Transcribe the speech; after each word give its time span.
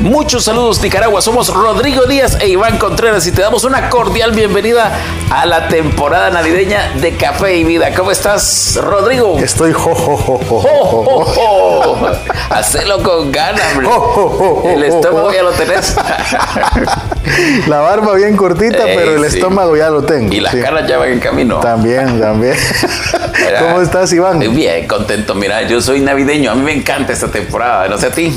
Muchos 0.00 0.44
saludos 0.44 0.80
Nicaragua, 0.80 1.20
somos 1.20 1.52
Rodrigo 1.52 2.06
Díaz 2.06 2.38
e 2.40 2.48
Iván 2.48 2.78
Contreras 2.78 3.26
y 3.26 3.32
te 3.32 3.42
damos 3.42 3.64
una 3.64 3.90
cordial 3.90 4.32
bienvenida 4.32 4.90
a 5.30 5.44
la 5.44 5.68
temporada 5.68 6.30
navideña 6.30 6.92
de 7.00 7.16
Café 7.16 7.56
y 7.56 7.64
Vida. 7.64 7.92
¿Cómo 7.94 8.10
estás, 8.10 8.78
Rodrigo? 8.82 9.38
Estoy 9.38 9.72
jo, 9.74 9.94
jo, 9.94 10.16
jo, 10.16 10.38
jo, 10.38 10.60
¡Jo, 10.60 11.04
jo, 11.04 11.24
jo! 11.26 12.08
Hacelo 12.48 13.02
con 13.02 13.30
ganas, 13.30 13.62
jo, 13.84 14.62
El 14.64 14.84
estómago 14.84 15.32
ya 15.32 15.42
lo 15.42 15.50
tenés. 15.52 15.94
La 17.68 17.80
barba 17.80 18.14
bien 18.14 18.36
cortita, 18.36 18.88
Eh, 18.90 18.94
pero 18.96 19.16
el 19.22 19.30
sí. 19.30 19.36
estómago 19.36 19.76
ya 19.76 19.90
lo 19.90 20.02
tengo. 20.02 20.32
Y 20.32 20.40
las 20.40 20.52
sí. 20.52 20.60
caras 20.62 20.88
ya 20.88 20.96
van 20.96 21.10
en 21.10 21.20
camino. 21.20 21.60
También, 21.60 22.18
también. 22.18 22.54
Mira. 23.44 23.60
¿Cómo 23.60 23.82
estás, 23.82 24.10
Iván? 24.14 24.38
Bien, 24.38 24.88
contento. 24.88 25.34
Mira, 25.34 25.60
yo 25.62 25.80
soy 25.82 26.00
navideño. 26.00 26.50
A 26.50 26.54
mí 26.54 26.62
me 26.62 26.72
encanta 26.72 27.12
esta 27.12 27.28
temporada. 27.28 27.86
No 27.88 27.98
sé 27.98 28.06
a 28.06 28.10
ti. 28.10 28.34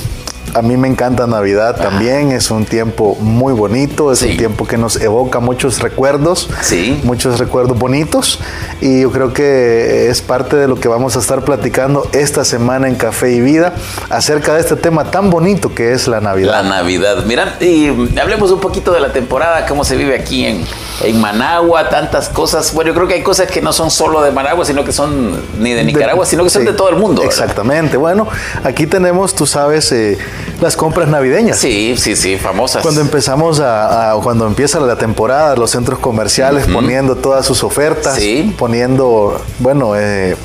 A 0.55 0.62
mí 0.62 0.77
me 0.77 0.88
encanta 0.88 1.25
Navidad 1.25 1.77
también, 1.81 2.31
es 2.31 2.52
un 2.52 2.66
tiempo 2.66 3.16
muy 3.20 3.53
bonito, 3.53 4.11
es 4.11 4.20
Sí. 4.20 4.31
un 4.31 4.38
tiempo 4.38 4.67
que 4.67 4.77
nos 4.77 5.02
evoca 5.02 5.39
muchos 5.39 5.80
recuerdos, 5.81 6.48
Sí. 6.61 6.99
muchos 7.03 7.39
recuerdos 7.39 7.77
bonitos 7.80 8.39
y 8.80 9.02
yo 9.02 9.11
creo 9.11 9.34
que 9.34 10.09
es 10.09 10.21
parte 10.21 10.55
de 10.55 10.67
lo 10.67 10.75
que 10.80 10.88
vamos 10.88 11.16
a 11.16 11.20
estar 11.20 11.44
platicando 11.44 12.08
esta 12.13 12.45
semana 12.45 12.88
en 12.88 12.95
Café 12.95 13.31
y 13.31 13.41
Vida 13.41 13.73
acerca 14.11 14.53
de 14.53 14.59
este 14.61 14.75
tema 14.75 15.09
tan 15.09 15.31
bonito 15.31 15.73
que 15.73 15.91
es 15.94 16.08
la 16.08 16.22
Navidad. 16.22 16.52
La 16.52 16.63
Navidad. 16.69 17.23
Mira, 17.25 17.58
y 17.59 17.88
hablemos 18.19 18.52
un 18.52 18.59
poquito 18.59 18.94
de 18.94 19.00
la 19.00 19.11
temporada, 19.11 19.66
cómo 19.66 19.83
se 19.83 19.95
vive 19.95 20.16
aquí 20.16 20.45
en, 20.45 20.63
en 21.02 21.19
Managua, 21.19 21.89
tantas 21.89 22.30
cosas. 22.30 22.73
Bueno, 22.73 22.89
yo 22.89 22.95
creo 22.95 23.08
que 23.08 23.13
hay 23.16 23.23
cosas 23.23 23.49
que 23.49 23.61
no 23.61 23.73
son 23.73 23.89
solo 23.91 24.22
de 24.22 24.31
Managua, 24.31 24.66
sino 24.66 24.83
que 24.83 24.91
son 24.91 25.41
ni 25.59 25.73
de 25.73 25.83
Nicaragua, 25.83 26.25
sino 26.25 26.44
que 26.44 26.50
son 26.50 26.61
sí, 26.63 26.67
de 26.67 26.73
todo 26.73 26.89
el 26.89 26.95
mundo. 26.95 27.22
¿verdad? 27.22 27.33
Exactamente. 27.39 27.97
Bueno, 27.97 28.27
aquí 28.63 28.88
tenemos, 28.88 29.33
tú 29.35 29.45
sabes, 29.45 29.91
eh, 29.91 30.17
las 30.61 30.75
compras 30.75 31.08
navideñas. 31.09 31.58
Sí, 31.58 31.95
sí, 31.97 32.16
sí, 32.16 32.38
famosas. 32.38 32.81
Cuando 32.83 33.02
empezamos 33.02 33.59
a, 33.59 34.11
a- 34.11 34.16
cuando 34.22 34.45
empieza 34.47 34.80
la 34.80 34.95
temporada, 34.97 35.55
los 35.55 35.72
centros 35.72 36.00
comerciales 36.00 36.67
poniendo 36.67 37.16
todas 37.16 37.45
sus 37.45 37.63
ofertas, 37.63 38.16
Sí. 38.16 38.53
poniendo, 38.57 39.41
bueno, 39.59 39.94
eh, 39.95 40.35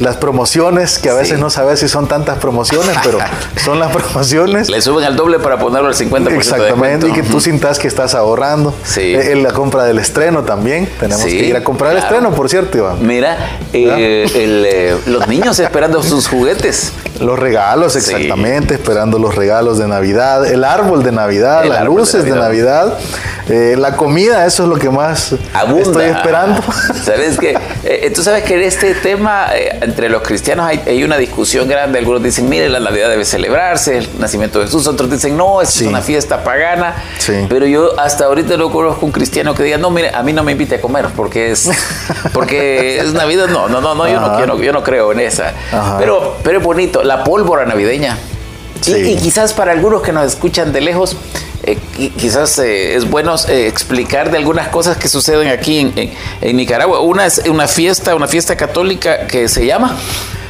las 0.00 0.16
promociones, 0.16 0.98
que 0.98 1.08
a 1.10 1.14
veces 1.14 1.36
Sí. 1.36 1.40
no 1.40 1.50
sabes 1.50 1.80
si 1.80 1.88
son 1.88 2.06
tantas 2.06 2.38
promociones, 2.38 2.96
pero 3.02 3.18
son 3.64 3.78
las 3.80 3.90
promociones. 3.92 4.68
Le 4.68 4.80
suben 4.82 5.04
al 5.04 5.16
doble 5.16 5.38
para 5.38 5.58
ponerlo 5.58 5.88
al 5.88 5.94
50% 5.94 6.30
de 6.30 6.36
Exactamente, 6.36 7.08
y 7.08 7.12
que 7.12 7.22
tú 7.22 7.40
sintas 7.40 7.78
que 7.78 7.88
estás 7.88 8.14
ahorrando. 8.14 8.74
Sí. 8.84 9.00
Eh, 9.00 9.32
en 9.32 9.42
la 9.42 9.52
compra 9.52 9.84
del 9.84 9.95
estreno 9.98 10.42
también. 10.44 10.88
Tenemos 10.98 11.24
Sí, 11.24 11.38
que 11.38 11.44
ir 11.46 11.56
a 11.56 11.64
comprar 11.64 11.92
el 11.92 11.98
estreno, 11.98 12.32
por 12.32 12.48
cierto, 12.48 12.78
Iván. 12.78 13.06
Mira, 13.06 13.58
eh, 13.72 14.26
el, 14.34 14.64
eh, 14.66 14.96
los 15.06 15.26
niños 15.28 15.58
esperando 15.58 16.02
sus 16.02 16.28
juguetes. 16.28 16.92
Los 17.20 17.38
regalos, 17.38 17.94
Sí. 17.94 17.98
exactamente, 18.00 18.74
esperando 18.74 19.18
los 19.18 19.34
regalos 19.34 19.78
de 19.78 19.88
Navidad, 19.88 20.46
el 20.46 20.64
árbol 20.64 21.02
de 21.02 21.12
Navidad, 21.12 21.62
El 21.62 21.70
las 21.70 21.78
de 21.80 21.84
luces 21.86 22.24
de 22.24 22.30
Navidad. 22.32 22.98
Eh, 23.48 23.76
la 23.78 23.96
comida, 23.96 24.44
eso 24.44 24.64
es 24.64 24.68
lo 24.68 24.76
que 24.76 24.90
más 24.90 25.34
Abunda. 25.54 25.82
estoy 25.82 26.04
esperando. 26.06 26.60
Sabes 27.04 27.38
que 27.38 27.56
tú 28.14 28.22
sabes 28.22 28.42
que 28.42 28.54
en 28.54 28.62
este 28.62 28.94
tema 28.94 29.46
entre 29.80 30.08
los 30.08 30.22
cristianos 30.22 30.66
hay, 30.66 30.82
hay 30.86 31.04
una 31.04 31.16
discusión 31.16 31.68
grande. 31.68 31.98
Algunos 32.00 32.22
dicen, 32.22 32.48
mire, 32.48 32.68
la 32.68 32.80
Navidad 32.80 33.08
debe 33.08 33.24
celebrarse, 33.24 33.98
el 33.98 34.08
nacimiento 34.18 34.58
de 34.58 34.66
Jesús. 34.66 34.86
Otros 34.88 35.08
dicen, 35.10 35.36
no, 35.36 35.62
es 35.62 35.70
Sí. 35.70 35.86
una 35.86 36.00
fiesta 36.02 36.42
pagana. 36.42 36.96
Sí. 37.18 37.46
Pero 37.48 37.66
yo 37.66 37.98
hasta 38.00 38.24
ahorita 38.24 38.56
no 38.56 38.70
conozco 38.70 39.06
un 39.06 39.12
cristiano 39.12 39.54
que 39.54 39.62
diga, 39.62 39.78
no, 39.78 39.85
mire, 39.90 40.14
a 40.14 40.22
mí 40.22 40.32
no 40.32 40.42
me 40.44 40.52
invite 40.52 40.76
a 40.76 40.80
comer 40.80 41.06
porque 41.16 41.50
es 41.52 41.68
porque 42.32 42.98
es 42.98 43.12
Navidad. 43.12 43.48
No, 43.48 43.68
no, 43.68 43.80
no, 43.80 43.94
no, 43.94 44.08
yo 44.08 44.20
no, 44.20 44.38
yo 44.40 44.46
no, 44.46 44.56
yo 44.62 44.72
no 44.72 44.82
creo 44.82 45.12
en 45.12 45.20
esa. 45.20 45.54
Ajá. 45.72 45.96
Pero, 45.98 46.36
pero 46.42 46.58
es 46.58 46.64
bonito, 46.64 47.02
la 47.02 47.24
pólvora 47.24 47.64
navideña. 47.66 48.18
Y- 48.86 48.94
y 49.12 49.16
quizás 49.16 49.52
para 49.52 49.72
algunos 49.72 50.02
que 50.02 50.12
nos 50.12 50.26
escuchan 50.26 50.72
de 50.72 50.80
lejos, 50.80 51.16
eh, 51.66 51.78
qui- 51.96 52.10
quizás 52.12 52.58
eh, 52.58 52.94
es 52.94 53.08
bueno 53.10 53.34
eh, 53.48 53.66
explicar 53.66 54.30
de 54.30 54.38
algunas 54.38 54.68
cosas 54.68 54.96
que 54.96 55.08
suceden 55.08 55.48
aquí 55.48 55.78
en, 55.80 55.92
en- 55.96 56.12
en 56.40 56.56
Nicaragua. 56.56 57.00
Una 57.00 57.26
es 57.26 57.42
una 57.48 57.66
fiesta, 57.68 58.14
una 58.14 58.28
fiesta 58.28 58.56
católica 58.56 59.26
que 59.26 59.48
se 59.48 59.66
llama 59.66 59.96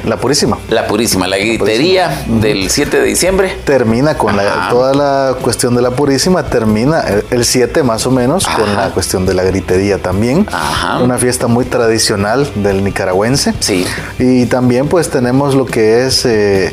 La 0.04 0.18
Purísima. 0.18 0.58
La 0.70 0.86
Purísima, 0.86 1.26
la 1.26 1.36
gritería 1.38 2.22
del 2.26 2.70
7 2.70 3.00
de 3.00 3.04
diciembre. 3.06 3.56
Termina 3.64 4.16
con 4.16 4.36
la, 4.36 4.68
toda 4.70 4.94
la 4.94 5.34
cuestión 5.40 5.74
de 5.74 5.82
la 5.82 5.90
Purísima, 5.90 6.44
termina 6.44 7.00
el- 7.00 7.24
el 7.30 7.44
7 7.44 7.82
más 7.82 8.06
o 8.06 8.10
menos 8.10 8.46
con 8.46 8.74
la 8.76 8.90
cuestión 8.90 9.26
de 9.26 9.34
la 9.34 9.42
gritería 9.42 9.98
también. 9.98 10.46
Ajá. 10.52 10.98
Una 11.02 11.18
fiesta 11.18 11.46
muy 11.48 11.64
tradicional 11.64 12.48
del 12.56 12.84
nicaragüense. 12.84 13.54
Sí. 13.60 13.84
Y 14.18 14.46
también 14.46 14.86
pues 14.88 15.10
tenemos 15.10 15.54
lo 15.54 15.66
que 15.66 16.06
es 16.06 16.24
eh, 16.24 16.72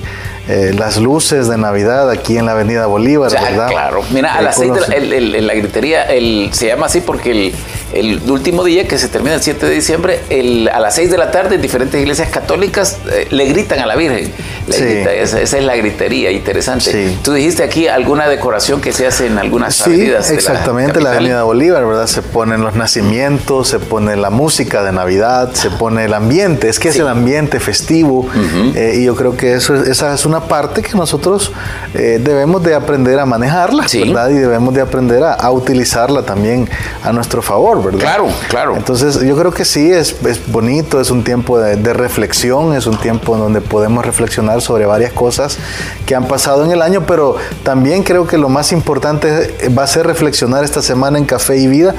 eh, 0.49 0.75
las 0.77 0.97
luces 0.97 1.47
de 1.47 1.57
Navidad 1.57 2.09
aquí 2.09 2.37
en 2.37 2.45
la 2.45 2.51
Avenida 2.51 2.85
Bolívar, 2.85 3.31
Ya, 3.31 3.41
¿verdad? 3.41 3.67
claro. 3.69 4.01
Mira, 4.11 4.32
a 4.37 4.41
las 4.41 4.55
con 4.55 4.65
6 4.65 4.73
de 4.73 4.79
la, 4.81 4.87
los- 4.87 4.95
el- 4.95 5.13
el- 5.13 5.35
el- 5.35 5.47
la 5.47 5.53
gritería 5.53 6.03
el, 6.03 6.49
se 6.53 6.67
llama 6.67 6.85
así 6.87 7.01
porque 7.01 7.31
el, 7.31 7.53
el 7.93 8.21
último 8.31 8.63
día 8.63 8.87
que 8.87 8.97
se 8.97 9.07
termina 9.07 9.35
el 9.35 9.41
7 9.41 9.65
de 9.65 9.73
diciembre, 9.75 10.19
el, 10.29 10.67
a 10.69 10.79
las 10.79 10.95
6 10.95 11.11
de 11.11 11.17
la 11.17 11.31
tarde 11.31 11.55
en 11.55 11.61
diferentes 11.61 11.99
iglesias 12.01 12.29
católicas 12.29 12.97
eh, 13.11 13.27
le 13.29 13.45
gritan 13.45 13.79
a 13.79 13.85
la 13.85 13.95
Virgen. 13.95 14.31
Le 14.67 14.73
Sí. 14.73 14.83
grita- 14.83 15.13
esa, 15.13 15.41
esa 15.41 15.57
es 15.57 15.63
la 15.63 15.75
gritería, 15.75 16.31
interesante. 16.31 16.91
Sí. 16.91 17.17
Tú 17.23 17.33
dijiste 17.33 17.63
aquí 17.63 17.87
alguna 17.87 18.27
decoración 18.29 18.79
que 18.81 18.93
se 18.93 19.05
hace 19.05 19.27
en 19.27 19.37
algunas 19.37 19.75
Sí, 19.75 19.83
avenidas. 19.89 20.27
de 20.27 20.33
la 20.35 20.39
exactamente. 20.39 20.99
Avenida 21.05 21.43
Bolívar, 21.43 21.85
¿verdad? 21.85 22.07
Se 22.07 22.21
ponen 22.21 22.61
los 22.61 22.75
nacimientos, 22.75 23.67
se 23.67 23.79
pone 23.79 24.15
la 24.15 24.29
música 24.29 24.83
de 24.83 24.91
Navidad, 24.91 25.53
se 25.53 25.69
pone 25.69 26.05
el 26.05 26.13
ambiente, 26.13 26.69
es 26.69 26.79
que 26.79 26.89
es 26.89 26.95
el 26.97 27.07
ambiente 27.07 27.59
festivo 27.59 28.27
eh, 28.75 28.95
y 28.99 29.03
yo 29.05 29.15
creo 29.15 29.35
que 29.35 29.53
eso 29.53 29.75
es- 29.75 29.87
esa 29.87 30.13
es 30.13 30.25
una 30.25 30.41
parte 30.47 30.81
que 30.81 30.93
nosotros 30.95 31.51
eh, 31.93 32.19
debemos 32.23 32.63
de 32.63 32.73
aprender 32.75 33.19
a 33.19 33.25
manejarla. 33.25 33.85
¿verdad? 33.93 34.29
Y 34.29 34.33
debemos 34.35 34.73
de 34.73 34.81
aprender 34.81 35.23
a, 35.23 35.33
a 35.33 35.51
utilizarla 35.51 36.23
también 36.23 36.69
a 37.03 37.11
nuestro 37.11 37.41
favor, 37.41 37.83
¿verdad? 37.83 37.99
Claro, 37.99 38.27
claro. 38.49 38.75
Entonces 38.77 39.19
yo 39.21 39.35
creo 39.37 39.51
que 39.51 39.65
sí, 39.65 39.91
es, 39.91 40.15
es 40.25 40.39
bonito, 40.51 40.99
es 41.01 41.11
un 41.11 41.23
tiempo 41.23 41.59
de, 41.59 41.75
de 41.75 41.93
reflexión, 41.93 42.75
es 42.75 42.85
un 42.87 42.97
tiempo 42.97 43.33
en 43.35 43.41
donde 43.41 43.61
podemos 43.61 44.05
reflexionar 44.05 44.52
sobre 44.61 44.85
varias 44.85 45.13
cosas 45.13 45.57
que 46.05 46.15
han 46.15 46.27
pasado 46.27 46.63
en 46.65 46.71
el 46.71 46.81
año, 46.81 47.05
pero 47.05 47.35
también 47.63 48.03
creo 48.03 48.27
que 48.27 48.37
lo 48.37 48.49
más 48.49 48.71
importante 48.71 49.55
va 49.77 49.83
a 49.83 49.87
ser 49.87 50.05
reflexionar 50.07 50.63
esta 50.63 50.81
semana 50.81 51.17
en 51.17 51.25
Café 51.25 51.57
y 51.57 51.67
Vida. 51.67 51.95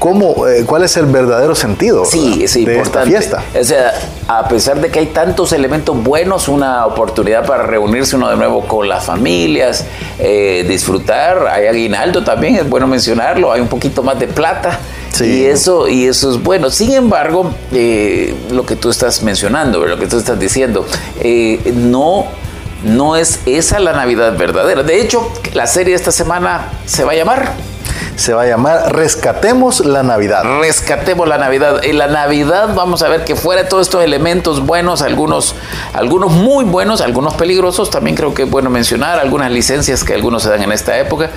¿Cómo, 0.00 0.46
eh, 0.46 0.64
¿Cuál 0.64 0.84
es 0.84 0.96
el 0.96 1.04
verdadero 1.04 1.54
sentido 1.54 2.06
Sí, 2.06 2.46
de 2.64 2.80
esta 2.80 3.02
fiesta? 3.02 3.42
O 3.58 3.62
sea, 3.62 3.92
a 4.28 4.48
pesar 4.48 4.80
de 4.80 4.90
que 4.90 4.98
hay 4.98 5.06
tantos 5.06 5.52
elementos 5.52 6.02
buenos, 6.02 6.48
una 6.48 6.86
oportunidad 6.86 7.46
para 7.46 7.64
reunirse 7.64 8.16
uno 8.16 8.30
de 8.30 8.36
nuevo 8.36 8.62
con 8.66 8.88
las 8.88 9.04
familias, 9.04 9.84
eh, 10.18 10.64
disfrutar. 10.66 11.46
Hay 11.48 11.66
aguinaldo 11.66 12.24
también, 12.24 12.56
es 12.56 12.66
bueno 12.66 12.86
mencionarlo. 12.86 13.52
Hay 13.52 13.60
un 13.60 13.68
poquito 13.68 14.02
más 14.02 14.18
de 14.18 14.26
plata. 14.26 14.78
Y 15.18 15.44
eso, 15.44 15.88
y 15.88 16.06
eso 16.06 16.30
es 16.30 16.42
bueno. 16.42 16.70
Sin 16.70 16.92
embargo, 16.92 17.52
eh, 17.72 18.34
lo 18.50 18.64
que 18.64 18.76
tú 18.76 18.90
estás 18.90 19.22
mencionando, 19.22 19.84
lo 19.84 19.98
que 19.98 20.06
tú 20.06 20.16
estás 20.16 20.38
diciendo, 20.38 20.86
eh, 21.20 21.72
no, 21.74 22.26
no 22.84 23.16
es 23.16 23.40
esa 23.46 23.80
la 23.80 23.92
Navidad 23.92 24.36
verdadera. 24.38 24.82
De 24.82 25.00
hecho, 25.00 25.30
la 25.52 25.66
serie 25.66 25.94
esta 25.94 26.12
semana 26.12 26.70
se 26.86 27.04
va 27.04 27.12
a 27.12 27.16
llamar 27.16 27.52
Se 28.20 28.34
va 28.34 28.42
a 28.42 28.46
llamar 28.46 28.94
Rescatemos 28.94 29.80
la 29.80 30.02
Navidad. 30.02 30.42
rescatemos 30.60 31.26
la 31.26 31.38
Navidad. 31.38 31.82
En 31.82 31.96
la 31.96 32.06
Navidad 32.06 32.74
vamos 32.74 33.02
a 33.02 33.08
ver 33.08 33.24
que 33.24 33.34
fuera 33.34 33.62
de 33.62 33.68
todos 33.70 33.86
estos 33.86 34.04
elementos 34.04 34.66
buenos, 34.66 35.00
algunos, 35.00 35.54
algunos 35.94 36.30
muy 36.30 36.66
buenos, 36.66 37.00
algunos 37.00 37.32
peligrosos, 37.32 37.88
también 37.88 38.16
creo 38.16 38.34
que 38.34 38.42
es 38.42 38.50
bueno 38.50 38.68
mencionar, 38.68 39.18
algunas 39.18 39.50
licencias 39.50 40.04
que 40.04 40.12
algunos 40.12 40.42
se 40.42 40.50
dan 40.50 40.62
en 40.62 40.70
esta 40.70 40.98
época. 40.98 41.30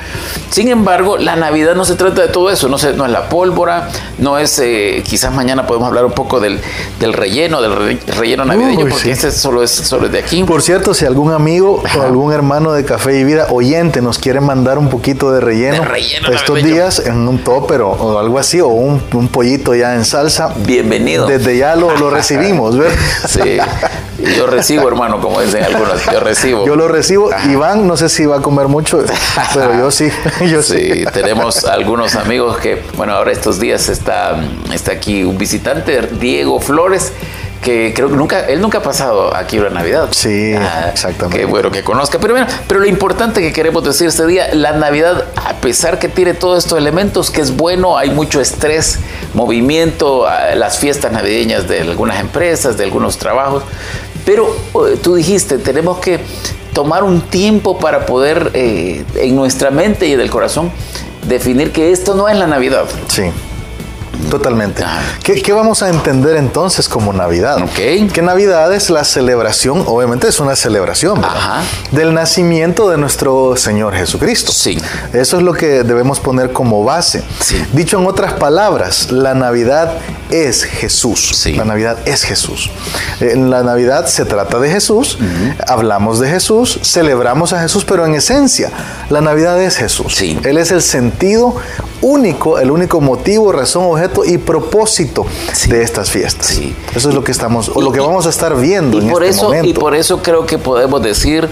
Sin 0.49 0.67
embargo, 0.67 1.15
la 1.17 1.37
Navidad 1.37 1.73
no 1.75 1.85
se 1.85 1.95
trata 1.95 2.21
de 2.21 2.27
todo 2.27 2.49
eso, 2.49 2.67
no, 2.67 2.77
se- 2.77 2.91
no 2.91 3.05
es 3.05 3.11
la 3.11 3.29
pólvora, 3.29 3.87
no 4.17 4.37
es, 4.37 4.59
eh, 4.59 5.03
quizás 5.07 5.33
mañana 5.33 5.65
podemos 5.65 5.87
hablar 5.87 6.03
un 6.03 6.11
poco 6.11 6.41
del, 6.41 6.59
del 6.99 7.13
relleno, 7.13 7.61
del 7.61 7.75
re- 7.77 7.99
relleno 8.07 8.43
navideño, 8.43 8.83
Uy, 8.83 8.89
porque 8.91 9.05
sí. 9.05 9.11
este 9.11 9.31
solo 9.31 9.63
es, 9.63 9.71
solo 9.71 10.07
es 10.07 10.11
de 10.11 10.19
aquí. 10.19 10.43
Por 10.43 10.61
cierto, 10.61 10.93
si 10.93 11.05
algún 11.05 11.31
amigo 11.31 11.81
o 11.97 12.01
algún 12.01 12.33
hermano 12.33 12.73
de 12.73 12.83
Café 12.83 13.17
y 13.19 13.23
Vida 13.23 13.47
oyente 13.51 14.01
nos 14.01 14.19
quiere 14.19 14.41
mandar 14.41 14.77
un 14.77 14.89
poquito 14.89 15.31
de 15.31 15.39
relleno, 15.39 15.79
De 15.83 15.85
relleno 15.85 16.27
estos 16.29 16.49
navideño. 16.57 16.72
Días 16.73 16.99
en 17.05 17.27
un 17.27 17.43
topper 17.43 17.81
o, 17.81 17.91
o 17.91 18.19
algo 18.19 18.39
así, 18.39 18.59
o 18.61 18.67
un, 18.67 19.01
un 19.13 19.27
pollito 19.27 19.75
ya 19.75 19.95
en 19.95 20.05
salsa, 20.05 20.53
Bienvenido. 20.65 21.27
desde 21.27 21.57
ya 21.57 21.75
lo, 21.75 21.95
lo 21.97 22.09
recibimos, 22.11 22.77
¿verdad? 22.77 22.95
Sí, 23.27 23.57
yo 24.37 24.47
recibo, 24.47 24.87
hermano, 24.87 25.19
como 25.19 25.41
dicen 25.41 25.63
algunos, 25.63 26.05
yo 26.11 26.19
recibo. 26.19 26.65
Yo 26.65 26.75
lo 26.75 26.87
recibo. 26.87 27.29
Iván, 27.51 27.87
no 27.87 27.97
sé 27.97 28.07
si 28.09 28.25
va 28.25 28.37
a 28.37 28.41
comer 28.41 28.67
mucho, 28.67 29.03
pero 29.53 29.77
yo 29.77 29.91
sí. 29.91 30.09
Yo 30.49 30.61
sí. 30.63 30.73
Sí, 30.93 31.05
tenemos 31.13 31.65
algunos 31.65 32.15
amigos 32.15 32.57
que, 32.57 32.81
bueno, 32.95 33.13
ahora 33.13 33.31
estos 33.31 33.59
días 33.59 33.89
está, 33.89 34.35
está 34.73 34.91
aquí 34.93 35.23
un 35.23 35.37
visitante, 35.37 36.01
Diego 36.19 36.59
Flores, 36.59 37.11
que 37.63 37.93
creo 37.95 38.09
que 38.09 38.15
nunca, 38.15 38.45
él 38.47 38.61
nunca 38.61 38.79
ha 38.79 38.83
pasado 38.83 39.35
aquí 39.35 39.57
una 39.57 39.69
Navidad. 39.69 40.09
Sí, 40.11 40.53
ah, 40.53 40.89
exactamente. 40.91 41.39
Qué 41.39 41.45
bueno 41.45 41.71
que 41.71 41.83
conozca. 41.83 42.19
Pero 42.19 42.35
mira, 42.35 42.47
pero 42.67 42.79
lo 42.79 42.85
importante 42.85 43.41
que 43.41 43.51
queremos 43.51 43.83
decir 43.83 44.07
este 44.07 44.27
día, 44.27 44.53
la 44.53 44.73
Navidad, 44.73 45.25
a 45.35 45.53
pesar 45.55 45.97
que 45.97 46.09
tiene 46.09 46.33
todos 46.33 46.63
estos 46.63 46.77
elementos, 46.77 47.31
que 47.31 47.41
es 47.41 47.55
bueno, 47.55 47.97
hay 47.97 48.11
mucho 48.11 48.41
estrés, 48.41 48.99
movimiento, 49.33 50.27
ah, 50.27 50.53
las 50.55 50.77
fiestas 50.77 51.11
navideñas 51.11 51.67
de 51.67 51.81
algunas 51.81 52.19
empresas, 52.19 52.77
de 52.77 52.83
algunos 52.83 53.17
trabajos, 53.17 53.63
pero 54.25 54.55
eh, 54.87 54.97
tú 55.01 55.15
dijiste, 55.15 55.57
tenemos 55.57 55.99
que 55.99 56.19
tomar 56.73 57.03
un 57.03 57.21
tiempo 57.21 57.77
para 57.77 58.05
poder 58.05 58.51
eh, 58.53 59.03
en 59.15 59.35
nuestra 59.35 59.71
mente 59.71 60.07
y 60.07 60.15
del 60.15 60.29
corazón 60.29 60.71
definir 61.27 61.71
que 61.71 61.91
esto 61.91 62.15
no 62.15 62.27
es 62.27 62.37
la 62.37 62.47
Navidad. 62.47 62.85
Sí. 63.07 63.23
Totalmente. 64.29 64.83
¿Qué, 65.23 65.53
vamos 65.53 65.83
a 65.83 65.89
entender 65.89 66.35
entonces 66.37 66.87
como 66.89 67.13
Navidad? 67.13 67.57
Que 67.75 68.21
Navidad 68.21 68.73
es 68.73 68.89
la 68.89 69.03
celebración, 69.03 69.83
obviamente 69.85 70.27
es 70.27 70.39
una 70.39 70.55
celebración, 70.55 71.21
Del 71.91 72.13
nacimiento 72.13 72.89
de 72.89 72.97
nuestro 72.97 73.55
Señor 73.57 73.93
Jesucristo. 73.95 74.51
Sí. 74.51 74.77
Eso 75.13 75.37
es 75.37 75.43
lo 75.43 75.53
que 75.53 75.83
debemos 75.83 76.19
poner 76.19 76.51
como 76.51 76.83
base. 76.83 77.23
Dicho 77.73 77.99
en 77.99 78.07
otras 78.07 78.33
palabras, 78.33 79.11
la 79.11 79.33
Navidad 79.33 79.97
es 80.29 80.63
Jesús. 80.63 81.31
Sí. 81.35 81.53
La 81.53 81.65
Navidad 81.65 81.97
es 82.05 82.23
Jesús. 82.23 82.71
En 83.19 83.49
la 83.49 83.63
Navidad 83.63 84.07
se 84.07 84.25
trata 84.25 84.59
de 84.59 84.69
Jesús, 84.69 85.17
hablamos 85.67 86.19
de 86.19 86.29
Jesús, 86.29 86.79
celebramos 86.83 87.53
a 87.53 87.61
Jesús, 87.61 87.85
pero 87.85 88.05
en 88.05 88.15
esencia, 88.15 88.71
la 89.09 89.21
Navidad 89.21 89.61
es 89.61 89.77
Jesús. 89.77 90.15
Sí. 90.15 90.39
Él 90.43 90.57
es 90.57 90.71
el 90.71 90.81
sentido 90.81 91.55
único, 92.03 92.59
el 92.59 92.69
único 92.69 93.01
motivo, 93.01 93.51
razón, 93.51 93.85
objeto 93.85 94.23
y 94.23 94.37
propósito 94.37 95.25
de 95.67 95.81
estas 95.81 96.11
fiestas. 96.11 96.47
Sí. 96.47 96.75
Eso 96.95 97.09
es 97.09 97.15
lo 97.15 97.23
que 97.23 97.31
estamos, 97.31 97.69
o 97.73 97.81
lo 97.81 97.91
que 97.91 97.99
vamos 97.99 98.27
a 98.27 98.29
estar 98.29 98.55
viendo 98.59 98.99
y 98.99 99.05
en 99.05 99.09
por 99.09 99.23
este 99.23 99.37
eso, 99.37 99.45
momento. 99.45 99.67
Y 99.69 99.73
por 99.73 99.95
eso 99.95 100.21
creo 100.21 100.45
que 100.45 100.57
podemos 100.59 101.01
decir 101.01 101.49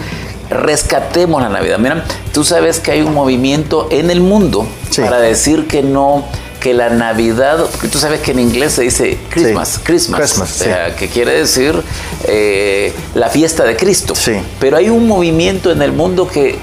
rescatemos 0.49 1.41
la 1.41 1.49
Navidad. 1.49 1.79
Mira, 1.79 2.05
tú 2.33 2.43
sabes 2.43 2.79
que 2.79 2.91
hay 2.91 3.01
un 3.01 3.13
movimiento 3.13 3.87
en 3.89 4.11
el 4.11 4.21
mundo 4.21 4.67
para 4.97 5.19
decir 5.19 5.67
que 5.67 5.81
no 5.81 6.25
que 6.61 6.75
la 6.75 6.89
Navidad, 6.89 7.65
porque 7.71 7.87
tú 7.87 7.97
sabes 7.97 8.21
que 8.21 8.31
en 8.31 8.39
inglés 8.39 8.73
se 8.73 8.83
dice 8.83 9.17
Christmas, 9.29 9.79
Christmas, 9.83 10.39
o 10.39 10.45
sea, 10.45 10.95
que 10.95 11.09
quiere 11.09 11.31
decir 11.33 11.81
eh, 12.25 12.93
la 13.15 13.29
fiesta 13.29 13.63
de 13.63 13.75
Cristo. 13.75 14.13
Sí. 14.13 14.33
Pero 14.59 14.77
hay 14.77 14.87
un 14.87 15.07
movimiento 15.07 15.71
en 15.71 15.81
el 15.81 15.91
mundo 15.91 16.27
que, 16.27 16.59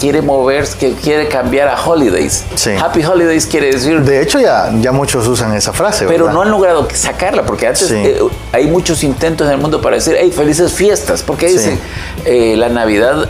quiere 0.00 0.22
moverse, 0.22 0.78
que 0.78 0.94
quiere 0.94 1.28
cambiar 1.28 1.68
a 1.68 1.80
holidays. 1.84 2.44
Happy 2.80 3.04
Holidays 3.04 3.44
quiere 3.44 3.72
decir... 3.72 4.00
De 4.00 4.22
hecho, 4.22 4.40
ya, 4.40 4.72
ya 4.80 4.90
muchos 4.90 5.28
usan 5.28 5.54
esa 5.54 5.74
frase. 5.74 6.06
Pero 6.06 6.32
no 6.32 6.40
han 6.40 6.50
logrado 6.50 6.88
sacarla, 6.94 7.44
porque 7.44 7.66
antes 7.66 7.90
eh, 7.90 8.18
hay 8.52 8.68
muchos 8.68 9.04
intentos 9.04 9.46
en 9.48 9.52
el 9.52 9.58
mundo 9.58 9.82
para 9.82 9.96
decir, 9.96 10.16
hey, 10.18 10.32
felices 10.34 10.72
fiestas, 10.72 11.22
porque 11.22 11.48
dicen, 11.48 11.78
eh, 12.24 12.54
la 12.56 12.70
Navidad, 12.70 13.28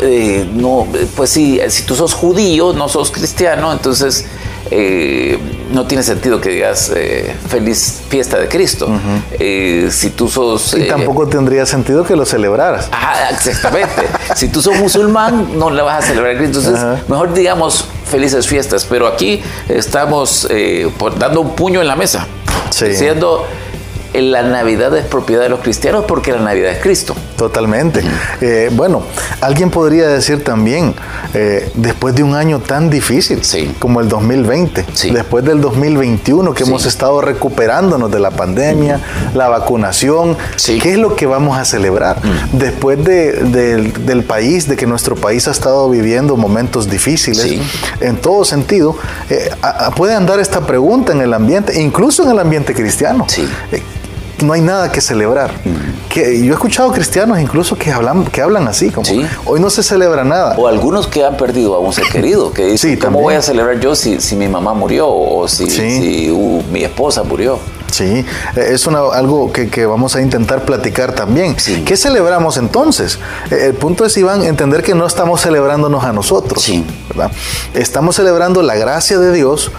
no, 0.55 0.87
pues 1.17 1.31
sí, 1.31 1.61
si 1.67 1.83
tú 1.83 1.97
sos 1.97 2.15
judío, 2.15 2.73
no 2.73 2.89
sos 2.89 3.11
cristiano, 3.11 3.73
entonces 3.73 4.25
eh, 4.71 5.39
no 5.71 5.87
tiene 5.87 6.03
sentido 6.03 6.41
que 6.41 6.51
digas 6.51 6.93
eh, 6.95 7.35
feliz 7.49 8.03
fiesta 8.09 8.39
de 8.39 8.49
Cristo. 8.49 8.89
Eh, 9.33 9.89
si 9.91 10.11
tú 10.11 10.29
sos... 10.29 10.75
Y 10.75 10.87
tampoco 10.87 11.27
tendría 11.27 11.67
sentido 11.67 12.05
que 12.05 12.17
lo 12.17 12.25
celebraras. 12.25 12.89
Ah, 12.93 13.29
exactamente. 13.31 14.03
si 14.35 14.49
tú 14.49 14.63
sos 14.63 14.77
musulmán, 14.77 15.59
no 15.59 15.71
le 15.71 15.83
vas 15.83 16.05
a 16.05 16.07
celebrar 16.07 16.35
a 16.35 16.39
Cristo. 16.39 16.61
Entonces, 16.61 17.09
mejor 17.09 17.33
digamos 17.35 17.87
felices 18.05 18.47
fiestas. 18.47 18.87
Pero 18.89 19.07
aquí 19.07 19.43
estamos 19.69 20.49
dando 21.19 21.41
un 21.41 21.55
puño 21.55 21.81
en 21.81 21.89
la 21.89 21.97
mesa. 21.97 22.27
Diciendo 22.81 23.47
la 24.15 24.43
Navidad 24.43 24.97
es 24.97 25.07
propiedad 25.07 25.43
de 25.43 25.49
los 25.49 25.61
cristianos 25.61 26.05
porque 26.07 26.33
la 26.33 26.41
Navidad 26.41 26.73
es 26.73 26.83
Cristo. 26.83 27.15
Totalmente. 27.37 28.03
Eh, 28.41 28.71
bueno, 28.73 29.03
alguien 29.41 29.71
podría 29.71 30.07
decir 30.07 30.45
también, 30.45 30.95
eh, 31.35 31.71
después 31.75 32.15
de 32.15 32.23
un 32.23 32.35
año 32.35 32.61
tan 32.61 32.91
difícil 32.91 33.41
como 33.79 34.01
el 34.01 34.09
2020, 34.09 34.85
después 35.13 35.45
del 35.45 35.61
2021 35.61 36.55
que 36.55 36.65
hemos 36.65 36.87
estado 36.87 37.21
recuperándonos 37.21 38.11
de 38.11 38.21
la 38.21 38.31
pandemia, 38.31 39.01
la 39.35 39.49
vacunación, 39.49 40.37
¿qué 40.65 40.93
es 40.93 40.99
lo 40.99 41.17
que 41.17 41.27
vamos 41.27 41.59
a 41.59 41.65
celebrar? 41.65 42.19
Mm. 42.19 42.59
Después 42.59 43.03
del 43.03 44.25
país, 44.27 44.69
de 44.69 44.77
que 44.77 44.87
nuestro 44.87 45.17
país 45.17 45.49
ha 45.49 45.53
estado 45.53 45.89
viviendo 45.91 46.37
momentos 46.37 46.89
difíciles, 46.89 47.61
en 48.01 48.17
todo 48.17 48.45
sentido, 48.45 48.97
eh, 49.31 49.51
puede 49.97 50.15
andar 50.15 50.39
esta 50.39 50.67
pregunta 50.67 51.13
en 51.13 51.23
el 51.23 51.33
ambiente, 51.35 51.81
incluso 51.81 52.23
en 52.23 52.31
el 52.31 52.39
ambiente 52.39 52.75
cristiano 52.75 53.27
no 54.43 54.53
hay 54.53 54.61
nada 54.61 54.91
que 54.91 55.01
celebrar. 55.01 55.51
Que 56.09 56.45
yo 56.45 56.53
he 56.53 56.55
escuchado 56.55 56.91
cristianos 56.93 57.41
incluso 57.41 57.77
que 57.77 57.91
hablan, 57.91 58.25
que 58.25 58.43
hablan 58.43 58.69
así, 58.69 58.91
como 58.91 59.09
hoy 59.47 59.61
no 59.61 59.71
se 59.71 59.83
celebra 59.83 60.25
nada. 60.25 60.57
O 60.59 60.69
algunos 60.69 61.07
que 61.07 61.25
han 61.25 61.37
perdido 61.37 61.75
a 61.75 61.79
un 61.79 61.93
ser 61.93 62.05
querido, 62.05 62.53
que 62.53 62.67
dicen, 62.67 62.99
¿cómo 62.99 63.21
voy 63.21 63.35
a 63.35 63.43
celebrar 63.43 63.81
yo 63.81 63.95
si, 63.95 64.21
si, 64.21 64.37
mi 64.37 64.49
mamá 64.49 64.75
murió 64.75 65.09
o 65.09 65.49
si, 65.49 66.31
uh, 66.31 66.63
mi 66.71 66.85
esposa 66.85 67.23
murió? 67.23 67.59
Sí, 67.91 68.25
es 68.57 68.87
algo 68.87 69.53
que, 69.53 69.87
vamos 69.87 70.17
a 70.17 70.23
intentar 70.23 70.65
platicar 70.65 71.15
también. 71.15 71.55
¿Qué 71.85 71.97
celebramos 71.97 72.57
entonces? 72.57 73.19
Eh, 73.51 73.67
el 73.67 73.75
punto 73.75 74.07
es, 74.07 74.17
Iván, 74.17 74.43
entender 74.43 74.83
que 74.83 74.95
no 74.95 75.07
estamos 75.07 75.43
celebrándonos 75.43 76.03
a 76.03 76.13
nosotros. 76.13 76.71
Estamos 77.75 78.17
celebrando 78.17 78.63
la 78.63 78.77
gracia 78.77 79.19
de 79.19 79.33
Dios 79.33 79.71